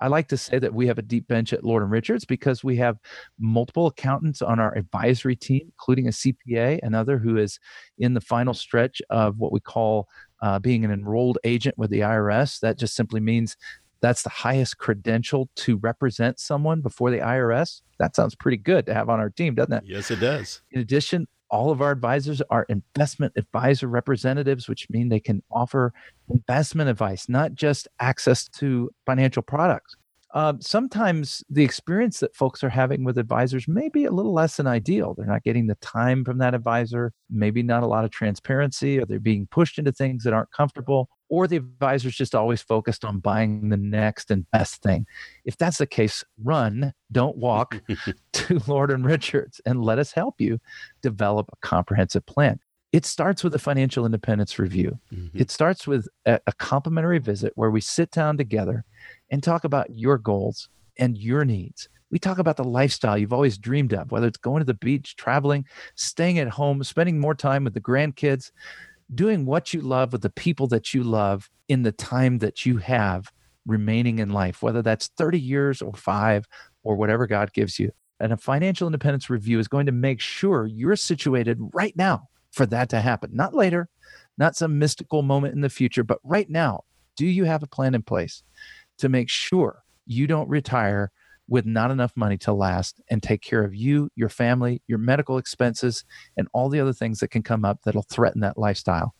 [0.00, 2.64] I like to say that we have a deep bench at Lord and Richards because
[2.64, 2.98] we have
[3.38, 7.60] multiple accountants on our advisory team, including a CPA, another who is
[7.98, 10.08] in the final stretch of what we call
[10.42, 12.58] uh, being an enrolled agent with the IRS.
[12.58, 13.56] That just simply means
[14.00, 17.80] that's the highest credential to represent someone before the IRS.
[18.00, 19.84] That sounds pretty good to have on our team, doesn't it?
[19.86, 20.62] Yes, it does.
[20.72, 25.94] In addition, all of our advisors are investment advisor representatives, which mean they can offer
[26.28, 29.94] investment advice, not just access to financial products.
[30.34, 34.56] Uh, sometimes the experience that folks are having with advisors may be a little less
[34.56, 35.14] than ideal.
[35.14, 39.06] They're not getting the time from that advisor, maybe not a lot of transparency, or
[39.06, 43.18] they're being pushed into things that aren't comfortable, or the advisor's just always focused on
[43.18, 45.06] buying the next and best thing.
[45.44, 47.80] If that's the case, run, don't walk
[48.32, 50.60] to Lord and Richards and let us help you
[51.02, 52.60] develop a comprehensive plan
[52.94, 55.00] it starts with a financial independence review.
[55.12, 55.36] Mm-hmm.
[55.36, 58.84] It starts with a, a, complimentary visit where we sit down together
[59.30, 61.88] and talk about your goals and your needs.
[62.12, 65.16] We talk about the lifestyle you've always dreamed of, whether it's going to the beach,
[65.16, 65.64] traveling,
[65.96, 68.52] staying at home, spending more time with the grandkids,
[69.12, 72.78] doing what you love with the people that you love in the time that you
[72.78, 73.32] have
[73.66, 76.46] remaining in life, whether that's 30 years or five
[76.82, 77.90] or whatever God gives you.
[78.20, 82.66] And a financial independence review is going to make sure you're situated right now for
[82.66, 83.30] that to happen.
[83.32, 83.88] Not later,
[84.38, 86.84] not some mystical moment in the future, but right now.
[87.16, 88.42] Do you have a plan in place
[88.98, 91.10] to make sure you don't retire
[91.48, 95.38] with not enough money to last and take care of you, your family, your medical
[95.38, 96.04] expenses,
[96.36, 99.14] and all the other things that can come up that'll threaten that lifestyle?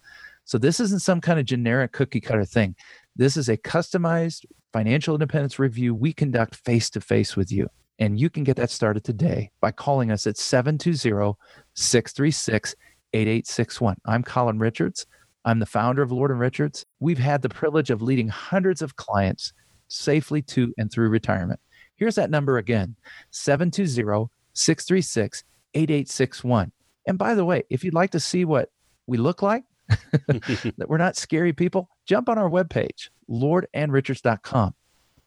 [0.45, 2.77] So, this isn't some kind of generic cookie cutter thing.
[3.17, 7.69] This is a customized financial independence review we conduct face to face with you.
[7.99, 11.39] And you can get that started today by calling us at 720
[11.75, 12.75] 636
[13.13, 13.97] 8861.
[14.05, 15.07] I'm Colin Richards.
[15.45, 16.85] I'm the founder of Lord and Richards.
[16.99, 19.53] We've had the privilege of leading hundreds of clients
[19.89, 21.61] safely to and through retirement.
[21.97, 22.97] Here's that number again
[23.31, 26.73] 720 636 8861.
[27.07, 28.71] And by the way, if you'd like to see what
[29.07, 34.75] we look like, that we're not scary people, jump on our webpage, lordandrichards.com.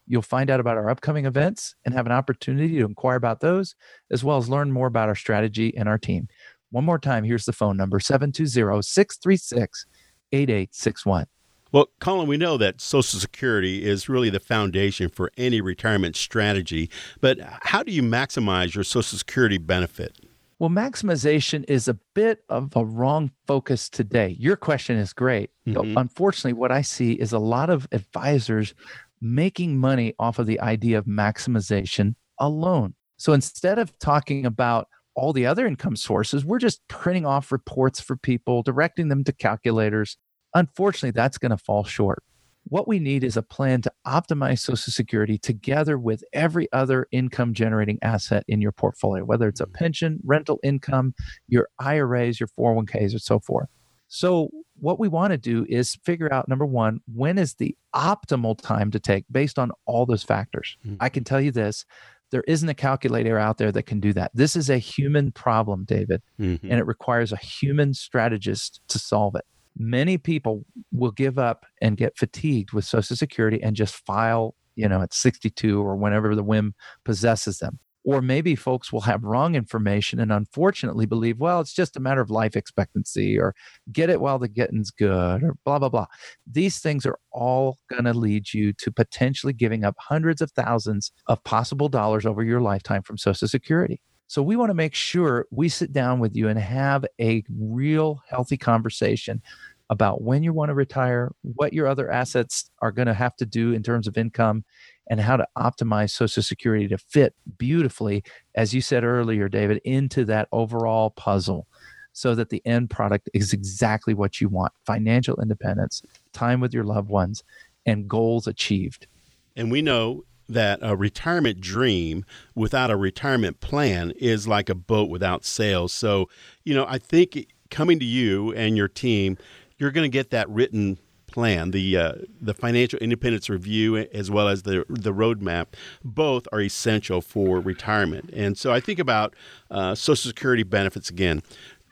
[0.07, 3.75] You'll find out about our upcoming events and have an opportunity to inquire about those,
[4.09, 6.29] as well as learn more about our strategy and our team.
[6.71, 9.85] One more time, here's the phone number 720 636
[10.31, 11.27] 8861.
[11.71, 16.89] Well, Colin, we know that Social Security is really the foundation for any retirement strategy,
[17.19, 20.17] but how do you maximize your Social Security benefit?
[20.59, 24.35] Well, maximization is a bit of a wrong focus today.
[24.39, 25.51] Your question is great.
[25.67, 25.97] Mm-hmm.
[25.97, 28.73] Unfortunately, what I see is a lot of advisors
[29.21, 32.95] making money off of the idea of maximization alone.
[33.17, 37.99] So instead of talking about all the other income sources, we're just printing off reports
[37.99, 40.17] for people, directing them to calculators.
[40.53, 42.23] Unfortunately, that's going to fall short.
[42.69, 47.53] What we need is a plan to optimize Social Security together with every other income
[47.53, 51.13] generating asset in your portfolio, whether it's a pension, rental income,
[51.47, 53.69] your IRAs, your 401ks, and so forth.
[54.09, 54.49] So,
[54.79, 58.91] what we want to do is figure out number one, when is the optimal time
[58.91, 60.77] to take based on all those factors?
[60.85, 60.97] Mm-hmm.
[60.99, 61.85] I can tell you this
[62.31, 64.31] there isn't a calculator out there that can do that.
[64.33, 66.69] This is a human problem, David, mm-hmm.
[66.69, 69.45] and it requires a human strategist to solve it.
[69.77, 74.87] Many people will give up and get fatigued with Social Security and just file, you
[74.87, 76.73] know, at 62 or whenever the whim
[77.05, 77.79] possesses them.
[78.03, 82.21] Or maybe folks will have wrong information and unfortunately believe, well, it's just a matter
[82.21, 83.53] of life expectancy or
[83.91, 86.05] get it while the getting's good or blah, blah, blah.
[86.49, 91.11] These things are all going to lead you to potentially giving up hundreds of thousands
[91.27, 93.99] of possible dollars over your lifetime from Social Security.
[94.27, 98.21] So we want to make sure we sit down with you and have a real
[98.29, 99.41] healthy conversation
[99.89, 103.45] about when you want to retire, what your other assets are going to have to
[103.45, 104.65] do in terms of income,
[105.09, 108.21] and how to optimize Social Security to fit beautifully,
[108.55, 111.65] as you said earlier, David, into that overall puzzle
[112.11, 116.01] so that the end product is exactly what you want financial independence,
[116.33, 117.43] time with your loved ones,
[117.85, 119.07] and goals achieved.
[119.55, 122.25] And we know that a retirement dream
[122.55, 125.93] without a retirement plan is like a boat without sails.
[125.93, 126.29] So,
[126.63, 129.37] you know, I think coming to you and your team,
[129.77, 134.47] you're going to get that written plan, the uh, the financial independence review, as well
[134.47, 135.67] as the the roadmap,
[136.03, 138.31] both are essential for retirement.
[138.33, 139.35] And so I think about
[139.69, 141.43] uh, Social Security benefits again.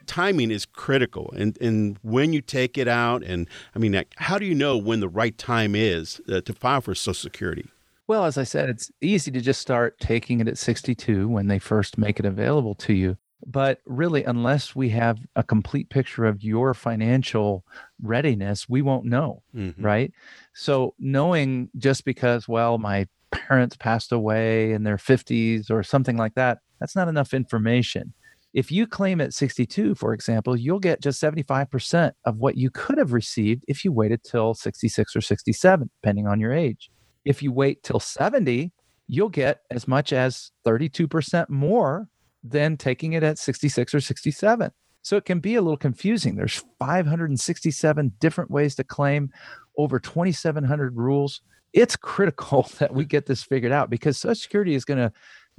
[0.08, 4.46] Timing is critical, and and when you take it out, and I mean, how do
[4.46, 7.70] you know when the right time is uh, to file for Social Security?
[8.08, 11.60] Well, as I said, it's easy to just start taking it at 62 when they
[11.60, 13.18] first make it available to you.
[13.46, 17.64] But really, unless we have a complete picture of your financial
[18.02, 19.84] readiness, we won't know, mm-hmm.
[19.84, 20.12] right?
[20.54, 26.36] So, knowing just because, well, my parents passed away in their 50s or something like
[26.36, 28.14] that, that's not enough information.
[28.54, 32.98] If you claim at 62, for example, you'll get just 75% of what you could
[32.98, 36.90] have received if you waited till 66 or 67, depending on your age.
[37.26, 38.72] If you wait till 70,
[39.08, 42.08] you'll get as much as 32% more
[42.44, 44.72] than taking it at 66 or 67.
[45.02, 46.36] So it can be a little confusing.
[46.36, 49.30] There's 567 different ways to claim,
[49.78, 51.42] over 2,700 rules.
[51.74, 55.12] It's critical that we get this figured out because Social Security is going to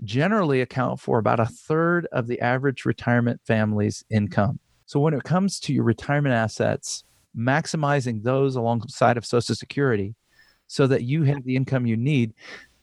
[0.05, 4.59] generally account for about a third of the average retirement family's income.
[4.87, 7.05] So when it comes to your retirement assets,
[7.37, 10.15] maximizing those alongside of Social Security
[10.67, 12.35] so that you have the income you need,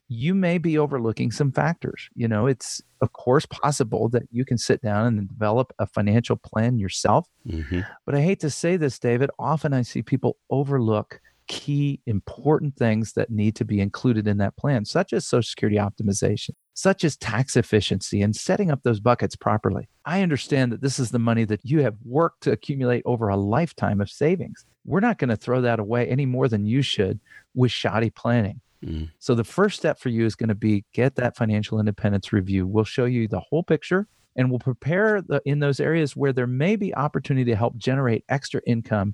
[0.07, 2.09] you may be overlooking some factors.
[2.15, 6.35] You know, it's of course possible that you can sit down and develop a financial
[6.35, 7.27] plan yourself.
[7.47, 7.81] Mm-hmm.
[8.05, 11.19] But I hate to say this, David, often I see people overlook
[11.53, 15.77] key important things that need to be included in that plan, such as Social Security
[15.77, 19.87] optimization, such as tax efficiency and setting up those buckets properly.
[20.03, 23.37] I understand that this is the money that you have worked to accumulate over a
[23.37, 24.65] lifetime of savings.
[24.83, 27.19] We're not going to throw that away any more than you should
[27.53, 28.59] with shoddy planning.
[28.83, 29.11] Mm.
[29.19, 32.65] So the first step for you is going to be get that financial independence review.
[32.65, 36.47] We'll show you the whole picture and we'll prepare the, in those areas where there
[36.47, 39.13] may be opportunity to help generate extra income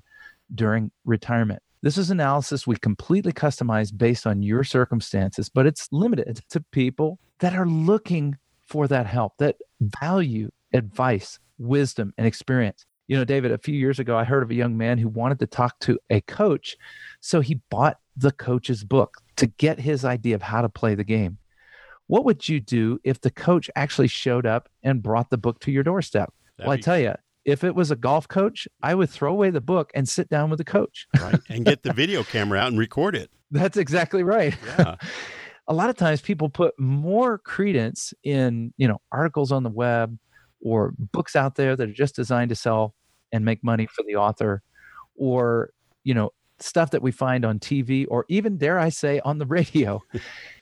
[0.54, 1.62] during retirement.
[1.82, 7.18] This is analysis we completely customize based on your circumstances, but it's limited to people
[7.38, 12.84] that are looking for that help, that value advice, wisdom, and experience.
[13.08, 15.38] You know, David, a few years ago, I heard of a young man who wanted
[15.38, 16.76] to talk to a coach.
[17.20, 21.02] So he bought the coach's book to get his idea of how to play the
[21.02, 21.38] game.
[22.08, 25.72] What would you do if the coach actually showed up and brought the book to
[25.72, 26.32] your doorstep?
[26.58, 27.14] That'd well, I tell you,
[27.44, 30.50] if it was a golf coach, I would throw away the book and sit down
[30.50, 31.06] with the coach.
[31.20, 31.40] right.
[31.48, 33.30] And get the video camera out and record it.
[33.50, 34.56] That's exactly right.
[34.78, 34.96] Yeah.
[35.68, 40.18] a lot of times people put more credence in, you know, articles on the web
[40.62, 42.94] or books out there that are just designed to sell
[43.32, 44.62] and make money for the author
[45.16, 45.70] or,
[46.04, 46.30] you know,
[46.62, 50.02] stuff that we find on TV or even, dare I say, on the radio.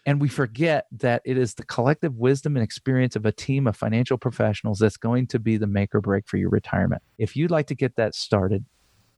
[0.07, 3.77] and we forget that it is the collective wisdom and experience of a team of
[3.77, 7.03] financial professionals that's going to be the make or break for your retirement.
[7.19, 8.65] If you'd like to get that started,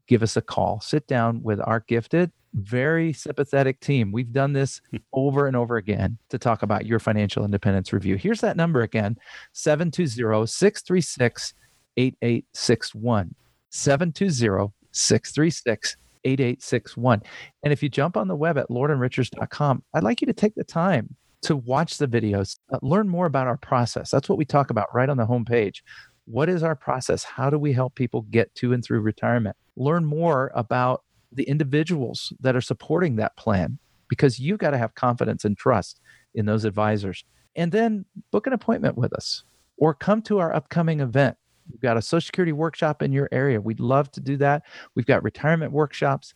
[0.07, 0.81] give us a call.
[0.81, 4.11] Sit down with our gifted, very sympathetic team.
[4.12, 4.99] We've done this hmm.
[5.12, 8.16] over and over again to talk about your financial independence review.
[8.16, 9.16] Here's that number again
[9.53, 11.55] 720 636
[11.97, 13.35] 8861.
[13.70, 17.22] 720 636 8861.
[17.62, 20.64] And if you jump on the web at lordandrichards.com, I'd like you to take the
[20.64, 24.10] time to watch the videos, uh, learn more about our process.
[24.10, 25.82] That's what we talk about right on the homepage.
[26.26, 27.24] What is our process?
[27.24, 29.56] How do we help people get to and through retirement?
[29.76, 31.02] Learn more about
[31.32, 36.00] the individuals that are supporting that plan because you've got to have confidence and trust
[36.34, 37.24] in those advisors.
[37.56, 39.44] And then book an appointment with us
[39.78, 41.36] or come to our upcoming event.
[41.70, 43.60] We've got a Social Security workshop in your area.
[43.60, 44.62] We'd love to do that.
[44.94, 46.34] We've got retirement workshops,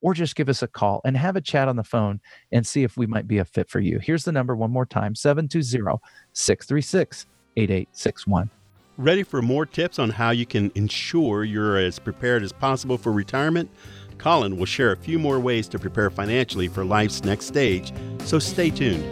[0.00, 2.20] or just give us a call and have a chat on the phone
[2.52, 3.98] and see if we might be a fit for you.
[3.98, 5.98] Here's the number one more time 720
[6.32, 7.26] 636
[7.56, 8.50] 8861.
[8.96, 13.12] Ready for more tips on how you can ensure you're as prepared as possible for
[13.12, 13.70] retirement?
[14.18, 18.38] Colin will share a few more ways to prepare financially for life's next stage, so
[18.38, 19.02] stay tuned.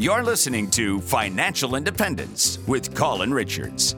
[0.00, 3.96] You're listening to Financial Independence with Colin Richards.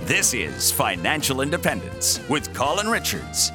[0.07, 3.53] This is Financial Independence with Colin Richards.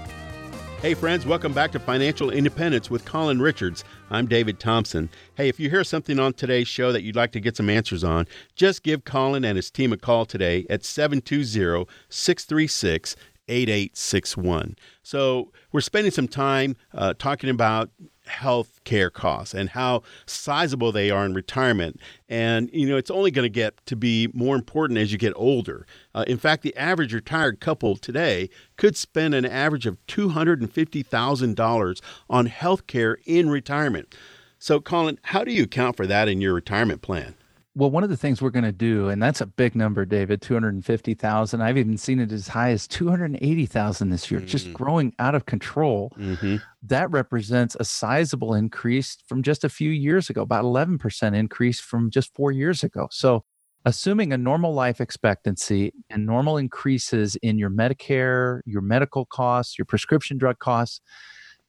[0.79, 3.83] Hey, friends, welcome back to Financial Independence with Colin Richards.
[4.11, 5.09] I'm David Thompson.
[5.33, 8.03] Hey, if you hear something on today's show that you'd like to get some answers
[8.03, 13.15] on, just give Colin and his team a call today at 720 636
[13.47, 14.75] 8861.
[15.01, 17.89] So, we're spending some time uh, talking about
[18.25, 21.99] health care costs and how sizable they are in retirement.
[22.29, 25.33] And, you know, it's only going to get to be more important as you get
[25.35, 25.85] older.
[26.15, 32.45] Uh, in fact, the average retired couple today could spend an average of $250,000 on
[32.45, 34.15] health care in retirement.
[34.59, 37.35] So, Colin, how do you account for that in your retirement plan?
[37.75, 40.43] Well, one of the things we're going to do, and that's a big number, David,
[40.43, 41.61] 250,000.
[41.61, 44.47] I've even seen it as high as 280,000 this year, mm-hmm.
[44.47, 46.11] just growing out of control.
[46.15, 46.57] Mm-hmm.
[46.83, 52.11] That represents a sizable increase from just a few years ago, about 11% increase from
[52.11, 53.07] just four years ago.
[53.09, 53.43] So,
[53.85, 59.85] assuming a normal life expectancy and normal increases in your Medicare, your medical costs, your
[59.85, 61.01] prescription drug costs,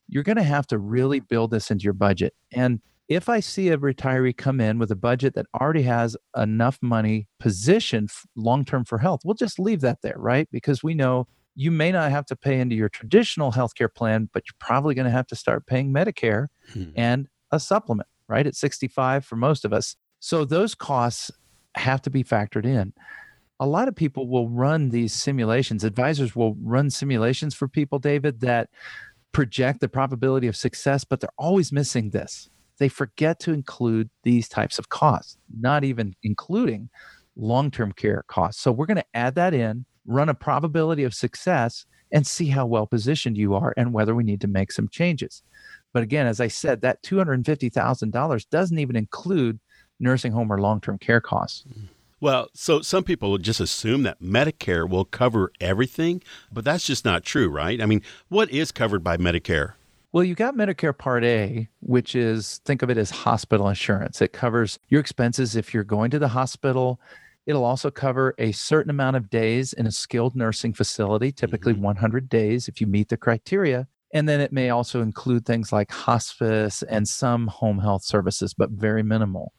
[0.09, 2.35] you're going to have to really build this into your budget.
[2.53, 6.79] And if I see a retiree come in with a budget that already has enough
[6.81, 10.49] money positioned long term for health, we'll just leave that there, right?
[10.51, 14.45] Because we know you may not have to pay into your traditional healthcare plan, but
[14.47, 16.85] you're probably going to have to start paying Medicare hmm.
[16.97, 18.47] and a supplement, right?
[18.47, 19.97] At 65 for most of us.
[20.19, 21.31] So those costs
[21.77, 22.93] have to be factored in.
[23.61, 28.41] A lot of people will run these simulations, advisors will run simulations for people, David,
[28.41, 28.69] that
[29.31, 32.49] project the probability of success, but they're always missing this
[32.79, 36.89] they forget to include these types of costs, not even including
[37.37, 38.63] long term care costs.
[38.63, 42.65] So we're going to add that in, run a probability of success, and see how
[42.65, 45.43] well positioned you are and whether we need to make some changes.
[45.93, 49.59] But again, as I said, that $250,000 doesn't even include
[49.99, 51.65] nursing home or long term care costs.
[52.21, 56.23] Well, so some people just assume that Medicare will cover everything,
[56.53, 57.83] but that's just not true, right?
[57.83, 59.75] I mean, what is covered by Medicare?
[60.15, 64.23] Well, you got Medicare Part A, which is think of it as hospital insurance.
[64.23, 67.01] It covers your expenses if you're going to the hospital.
[67.47, 71.83] It'll also cover a certain amount of days in a skilled nursing facility, typically mm-hmm.
[71.83, 73.89] 100 days if you meet the criteria.
[74.13, 78.71] And then it may also include things like hospice and some home health services, but
[78.71, 79.53] very minimal.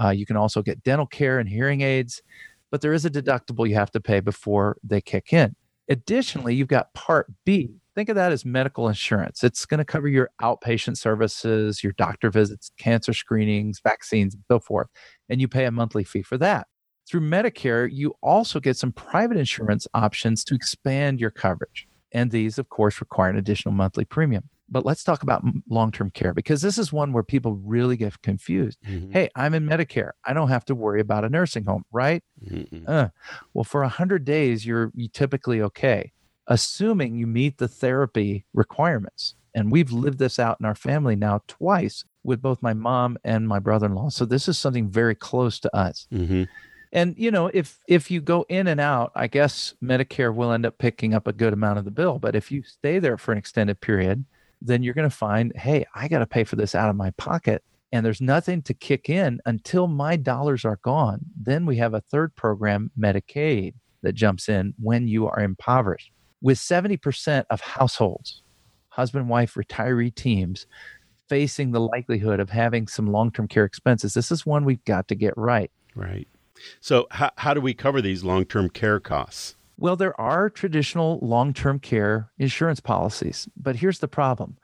[0.00, 2.22] Uh, you can also get dental care and hearing aids,
[2.70, 5.56] but there is a deductible you have to pay before they kick in.
[5.88, 9.42] Additionally, you've got Part B, think of that as medical insurance.
[9.42, 14.60] It's going to cover your outpatient services, your doctor visits, cancer screenings, vaccines, and so
[14.60, 14.86] forth.
[15.28, 16.68] And you pay a monthly fee for that.
[17.08, 21.88] Through Medicare, you also get some private insurance options to expand your coverage.
[22.12, 24.44] And these, of course, require an additional monthly premium.
[24.68, 28.22] But let's talk about long term care because this is one where people really get
[28.22, 28.78] confused.
[28.86, 29.10] Mm-hmm.
[29.10, 30.10] Hey, I'm in Medicare.
[30.24, 32.22] I don't have to worry about a nursing home, right?
[32.86, 33.08] Uh,
[33.54, 36.12] well, for 100 days, you're you typically okay
[36.48, 39.34] assuming you meet the therapy requirements.
[39.54, 43.48] And we've lived this out in our family now twice with both my mom and
[43.48, 44.10] my brother-in-law.
[44.10, 46.06] So this is something very close to us.
[46.12, 46.44] Mm-hmm.
[46.92, 50.64] And you know, if if you go in and out, I guess Medicare will end
[50.64, 52.18] up picking up a good amount of the bill.
[52.18, 54.24] But if you stay there for an extended period,
[54.62, 57.10] then you're going to find, hey, I got to pay for this out of my
[57.12, 61.20] pocket, and there's nothing to kick in until my dollars are gone.
[61.38, 66.12] Then we have a third program, Medicaid, that jumps in when you are impoverished.
[66.40, 68.42] With 70% of households,
[68.88, 70.66] husband, wife, retiree teams,
[71.28, 75.08] facing the likelihood of having some long term care expenses, this is one we've got
[75.08, 75.70] to get right.
[75.94, 76.28] Right.
[76.80, 79.56] So, how, how do we cover these long term care costs?
[79.76, 84.56] Well, there are traditional long term care insurance policies, but here's the problem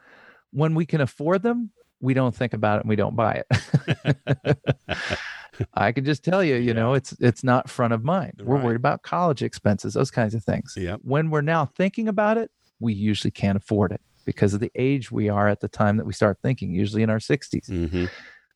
[0.50, 1.70] when we can afford them,
[2.00, 4.58] we don't think about it and we don't buy it.
[5.74, 6.72] I can just tell you, you yeah.
[6.72, 8.34] know, it's it's not front of mind.
[8.38, 8.46] Right.
[8.46, 10.74] We're worried about college expenses, those kinds of things.
[10.76, 11.00] Yep.
[11.02, 12.50] When we're now thinking about it,
[12.80, 16.06] we usually can't afford it because of the age we are at the time that
[16.06, 17.68] we start thinking, usually in our 60s.
[17.68, 18.06] Mm-hmm.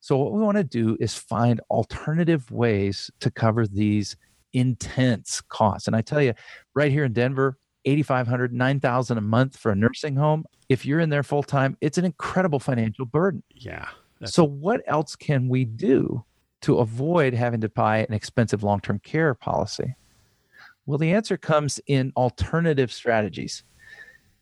[0.01, 4.15] So what we want to do is find alternative ways to cover these
[4.53, 5.87] intense costs.
[5.87, 6.33] And I tell you,
[6.73, 11.09] right here in Denver, 8500 9000 a month for a nursing home if you're in
[11.09, 13.87] there full time it's an incredible financial burden yeah
[14.25, 16.23] so what else can we do
[16.61, 19.95] to avoid having to buy an expensive long-term care policy?
[20.85, 23.63] Well the answer comes in alternative strategies.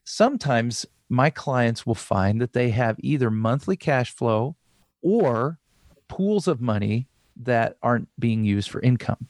[0.03, 4.55] Sometimes my clients will find that they have either monthly cash flow
[5.01, 5.59] or
[6.07, 7.07] pools of money
[7.43, 9.27] that aren't being used for income.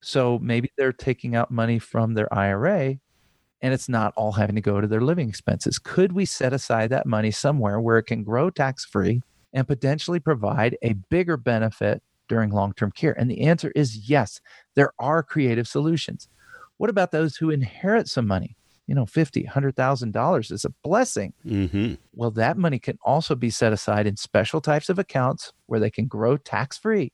[0.00, 2.96] So maybe they're taking out money from their IRA
[3.62, 5.78] and it's not all having to go to their living expenses.
[5.78, 10.18] Could we set aside that money somewhere where it can grow tax free and potentially
[10.18, 13.18] provide a bigger benefit during long term care?
[13.18, 14.40] And the answer is yes,
[14.74, 16.28] there are creative solutions.
[16.78, 18.56] What about those who inherit some money?
[18.86, 21.32] You know, fifty, hundred thousand dollars is a blessing.
[21.46, 21.94] Mm-hmm.
[22.14, 25.90] Well, that money can also be set aside in special types of accounts where they
[25.90, 27.12] can grow tax free.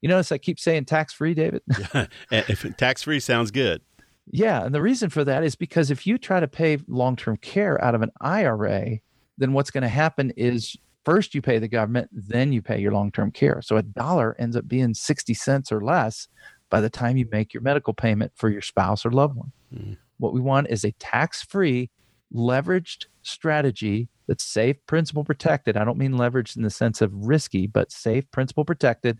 [0.00, 1.62] You notice I keep saying tax free, David.
[2.30, 3.82] if tax free sounds good.
[4.30, 4.64] Yeah.
[4.64, 7.82] And the reason for that is because if you try to pay long term care
[7.82, 8.98] out of an IRA,
[9.38, 12.92] then what's going to happen is first you pay the government, then you pay your
[12.92, 13.60] long term care.
[13.62, 16.28] So a dollar ends up being 60 cents or less
[16.68, 19.52] by the time you make your medical payment for your spouse or loved one.
[19.74, 19.96] Mm.
[20.18, 21.90] What we want is a tax free,
[22.32, 25.76] leveraged strategy that's safe, principal protected.
[25.76, 29.18] I don't mean leveraged in the sense of risky, but safe, principal protected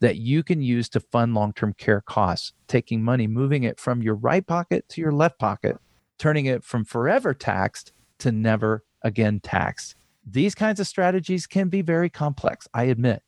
[0.00, 4.02] that you can use to fund long term care costs, taking money, moving it from
[4.02, 5.78] your right pocket to your left pocket,
[6.18, 9.96] turning it from forever taxed to never again taxed.
[10.26, 13.22] These kinds of strategies can be very complex, I admit,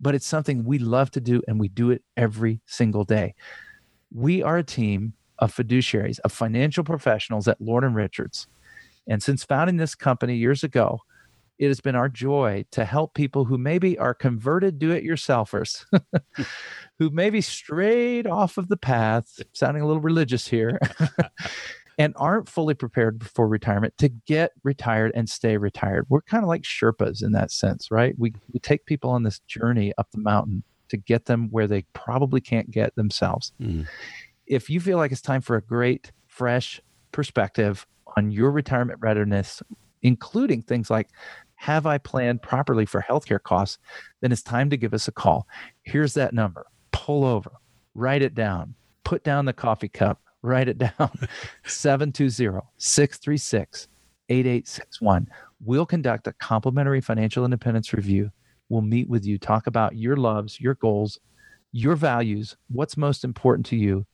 [0.00, 3.34] but it's something we love to do and we do it every single day.
[4.12, 8.46] We are a team of fiduciaries, of financial professionals at Lord and Richards.
[9.06, 11.00] And since founding this company years ago,
[11.58, 15.84] it has been our joy to help people who maybe are converted do it yourselfers,
[16.98, 20.80] who maybe strayed off of the path, sounding a little religious here,
[21.98, 26.06] and aren't fully prepared for retirement to get retired and stay retired.
[26.08, 28.14] We're kind of like Sherpas in that sense, right?
[28.18, 31.82] We, we take people on this journey up the mountain to get them where they
[31.92, 33.52] probably can't get themselves.
[33.60, 33.86] Mm.
[34.46, 36.80] If you feel like it's time for a great, fresh
[37.12, 37.86] perspective
[38.16, 39.62] on your retirement readiness,
[40.02, 41.08] including things like
[41.56, 43.78] have I planned properly for healthcare costs?
[44.20, 45.46] Then it's time to give us a call.
[45.82, 46.66] Here's that number.
[46.90, 47.52] Pull over,
[47.94, 48.74] write it down,
[49.04, 50.92] put down the coffee cup, write it down
[51.64, 53.88] 720 636
[54.28, 55.28] 8861.
[55.64, 58.30] We'll conduct a complimentary financial independence review.
[58.68, 61.18] We'll meet with you, talk about your loves, your goals,
[61.72, 64.06] your values, what's most important to you,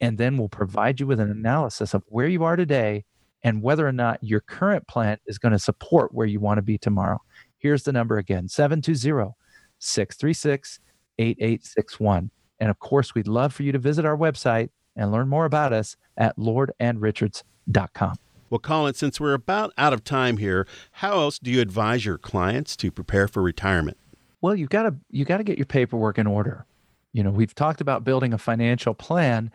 [0.00, 3.04] and then we'll provide you with an analysis of where you are today
[3.44, 6.62] and whether or not your current plan is going to support where you want to
[6.62, 7.20] be tomorrow.
[7.58, 9.32] Here's the number again 720
[9.78, 10.80] 636
[11.18, 12.30] 8861.
[12.60, 15.72] And of course, we'd love for you to visit our website and learn more about
[15.72, 18.16] us at lordandrichards.com.
[18.50, 22.18] Well, Colin, since we're about out of time here, how else do you advise your
[22.18, 23.96] clients to prepare for retirement?
[24.42, 26.66] Well, you got to you got to get your paperwork in order.
[27.14, 29.50] You know, we've talked about building a financial plan,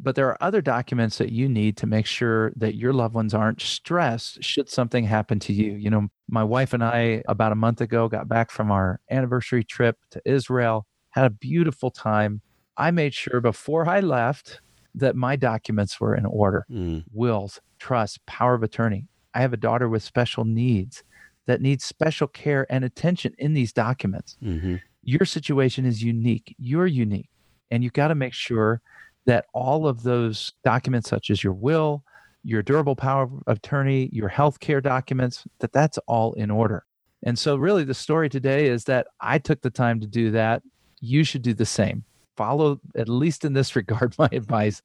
[0.00, 3.32] but there are other documents that you need to make sure that your loved ones
[3.32, 5.74] aren't stressed should something happen to you.
[5.74, 9.62] You know, my wife and I, about a month ago, got back from our anniversary
[9.62, 12.40] trip to Israel, had a beautiful time.
[12.76, 14.60] I made sure before I left
[14.94, 17.04] that my documents were in order mm.
[17.12, 19.06] wills, trust, power of attorney.
[19.34, 21.02] I have a daughter with special needs
[21.46, 24.36] that needs special care and attention in these documents.
[24.42, 24.76] Mm-hmm.
[25.02, 26.54] Your situation is unique.
[26.58, 27.28] You're unique.
[27.70, 28.80] And you've got to make sure
[29.24, 32.04] that all of those documents, such as your will,
[32.44, 36.84] your durable power of attorney, your healthcare documents, that that's all in order.
[37.22, 40.62] And so, really, the story today is that I took the time to do that.
[41.00, 42.04] You should do the same.
[42.36, 44.82] Follow, at least in this regard, my advice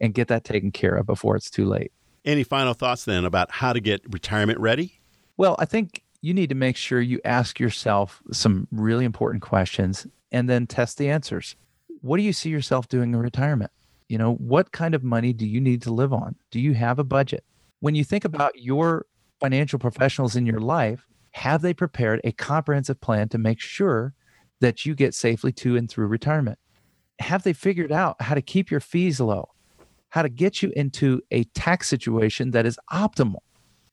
[0.00, 1.92] and get that taken care of before it's too late.
[2.24, 5.00] Any final thoughts then about how to get retirement ready?
[5.36, 10.06] Well, I think you need to make sure you ask yourself some really important questions
[10.32, 11.56] and then test the answers.
[12.00, 13.70] What do you see yourself doing in retirement?
[14.08, 16.36] You know, what kind of money do you need to live on?
[16.50, 17.44] Do you have a budget?
[17.80, 19.06] When you think about your
[19.40, 24.14] financial professionals in your life, have they prepared a comprehensive plan to make sure
[24.60, 26.58] that you get safely to and through retirement?
[27.20, 29.50] Have they figured out how to keep your fees low,
[30.10, 33.40] how to get you into a tax situation that is optimal,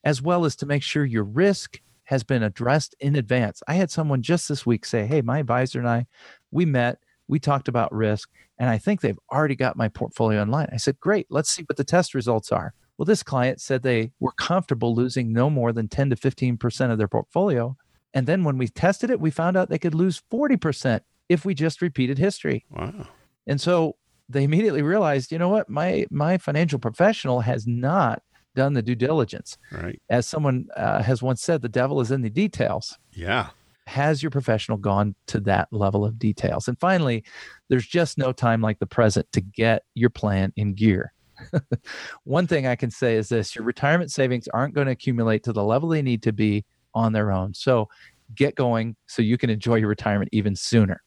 [0.04, 3.64] as well as to make sure your risk has been addressed in advance?
[3.68, 6.06] I had someone just this week say, Hey, my advisor and I,
[6.52, 10.68] we met, we talked about risk, and I think they've already got my portfolio online.
[10.72, 12.74] I said, Great, let's see what the test results are.
[12.98, 16.98] Well, this client said they were comfortable losing no more than 10 to 15% of
[16.98, 17.76] their portfolio.
[18.14, 21.54] And then when we tested it, we found out they could lose 40% if we
[21.54, 22.66] just repeated history.
[22.70, 23.08] Wow.
[23.48, 23.96] And so
[24.30, 28.22] they immediately realized, you know what, my my financial professional has not
[28.56, 29.58] done the due diligence.
[29.72, 30.02] Right.
[30.10, 32.98] As someone uh, has once said, the devil is in the details.
[33.12, 33.50] Yeah.
[33.88, 36.68] Has your professional gone to that level of details?
[36.68, 37.24] And finally,
[37.70, 41.14] there's just no time like the present to get your plan in gear.
[42.24, 45.54] One thing I can say is this your retirement savings aren't going to accumulate to
[45.54, 46.64] the level they need to be
[46.94, 47.54] on their own.
[47.54, 47.90] So
[48.36, 51.02] get going so you can enjoy your retirement even sooner.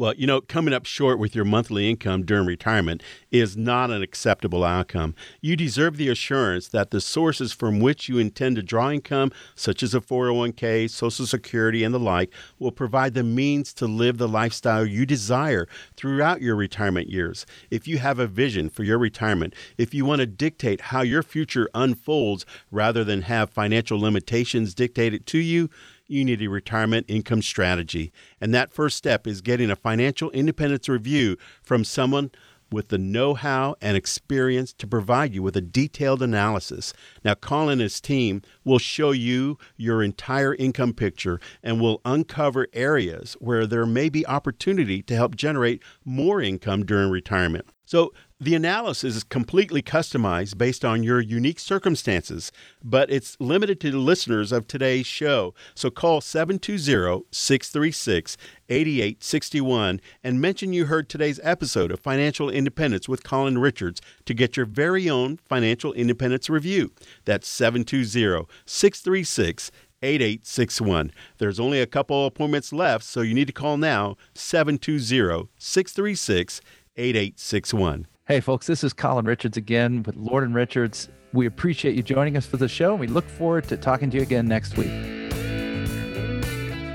[0.00, 4.00] Well, you know, coming up short with your monthly income during retirement is not an
[4.00, 5.16] acceptable outcome.
[5.40, 9.82] You deserve the assurance that the sources from which you intend to draw income, such
[9.82, 14.28] as a 401k, Social Security, and the like, will provide the means to live the
[14.28, 17.44] lifestyle you desire throughout your retirement years.
[17.68, 21.24] If you have a vision for your retirement, if you want to dictate how your
[21.24, 25.68] future unfolds rather than have financial limitations dictated to you,
[26.08, 28.12] you need a retirement income strategy.
[28.40, 32.30] And that first step is getting a financial independence review from someone
[32.70, 36.92] with the know how and experience to provide you with a detailed analysis.
[37.24, 42.68] Now, Colin and his team will show you your entire income picture and will uncover
[42.72, 47.66] areas where there may be opportunity to help generate more income during retirement.
[47.86, 52.52] So, the analysis is completely customized based on your unique circumstances,
[52.84, 55.54] but it's limited to the listeners of today's show.
[55.74, 58.36] So call 720 636
[58.68, 64.56] 8861 and mention you heard today's episode of Financial Independence with Colin Richards to get
[64.56, 66.92] your very own financial independence review.
[67.24, 69.70] That's 720 636
[70.02, 71.12] 8861.
[71.38, 76.60] There's only a couple appointments left, so you need to call now 720 636
[76.96, 78.06] 8861.
[78.26, 81.08] Hey, folks, this is Colin Richards again with Lord and Richards.
[81.32, 84.16] We appreciate you joining us for the show, and we look forward to talking to
[84.16, 84.90] you again next week.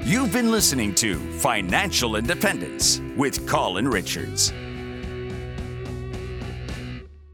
[0.05, 4.51] You've been listening to Financial Independence with Colin Richards.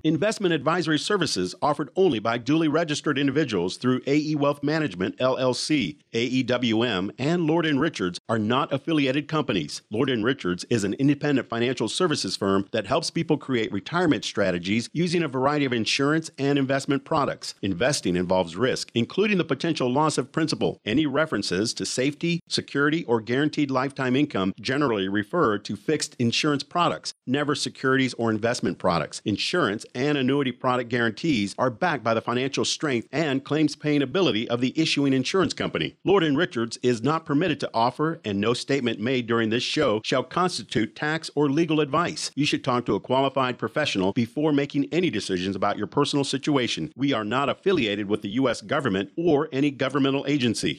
[0.06, 5.98] Investment advisory services offered only by duly registered individuals through AE Wealth Management LLC.
[6.14, 9.82] AEWM and Lord Richards are not affiliated companies.
[9.92, 15.22] Lord Richards is an independent financial services firm that helps people create retirement strategies using
[15.22, 17.54] a variety of insurance and investment products.
[17.62, 20.80] Investing involves risk, including the potential loss of principal.
[20.86, 27.14] Any references to safety, security, or guaranteed lifetime income generally refer to fixed insurance products,
[27.28, 29.22] never securities or investment products.
[29.26, 34.50] Insurance and annuity product guarantees are backed by the financial strength and claims paying ability
[34.50, 35.98] of the issuing insurance company.
[36.06, 40.24] Lord Richards is not permitted to offer, and no statement made during this show shall
[40.24, 42.32] constitute tax or legal advice.
[42.36, 46.94] You should talk to a qualified professional before making any decisions about your personal situation.
[46.96, 48.62] We are not affiliated with the U.S.
[48.62, 50.78] government or any governmental agency.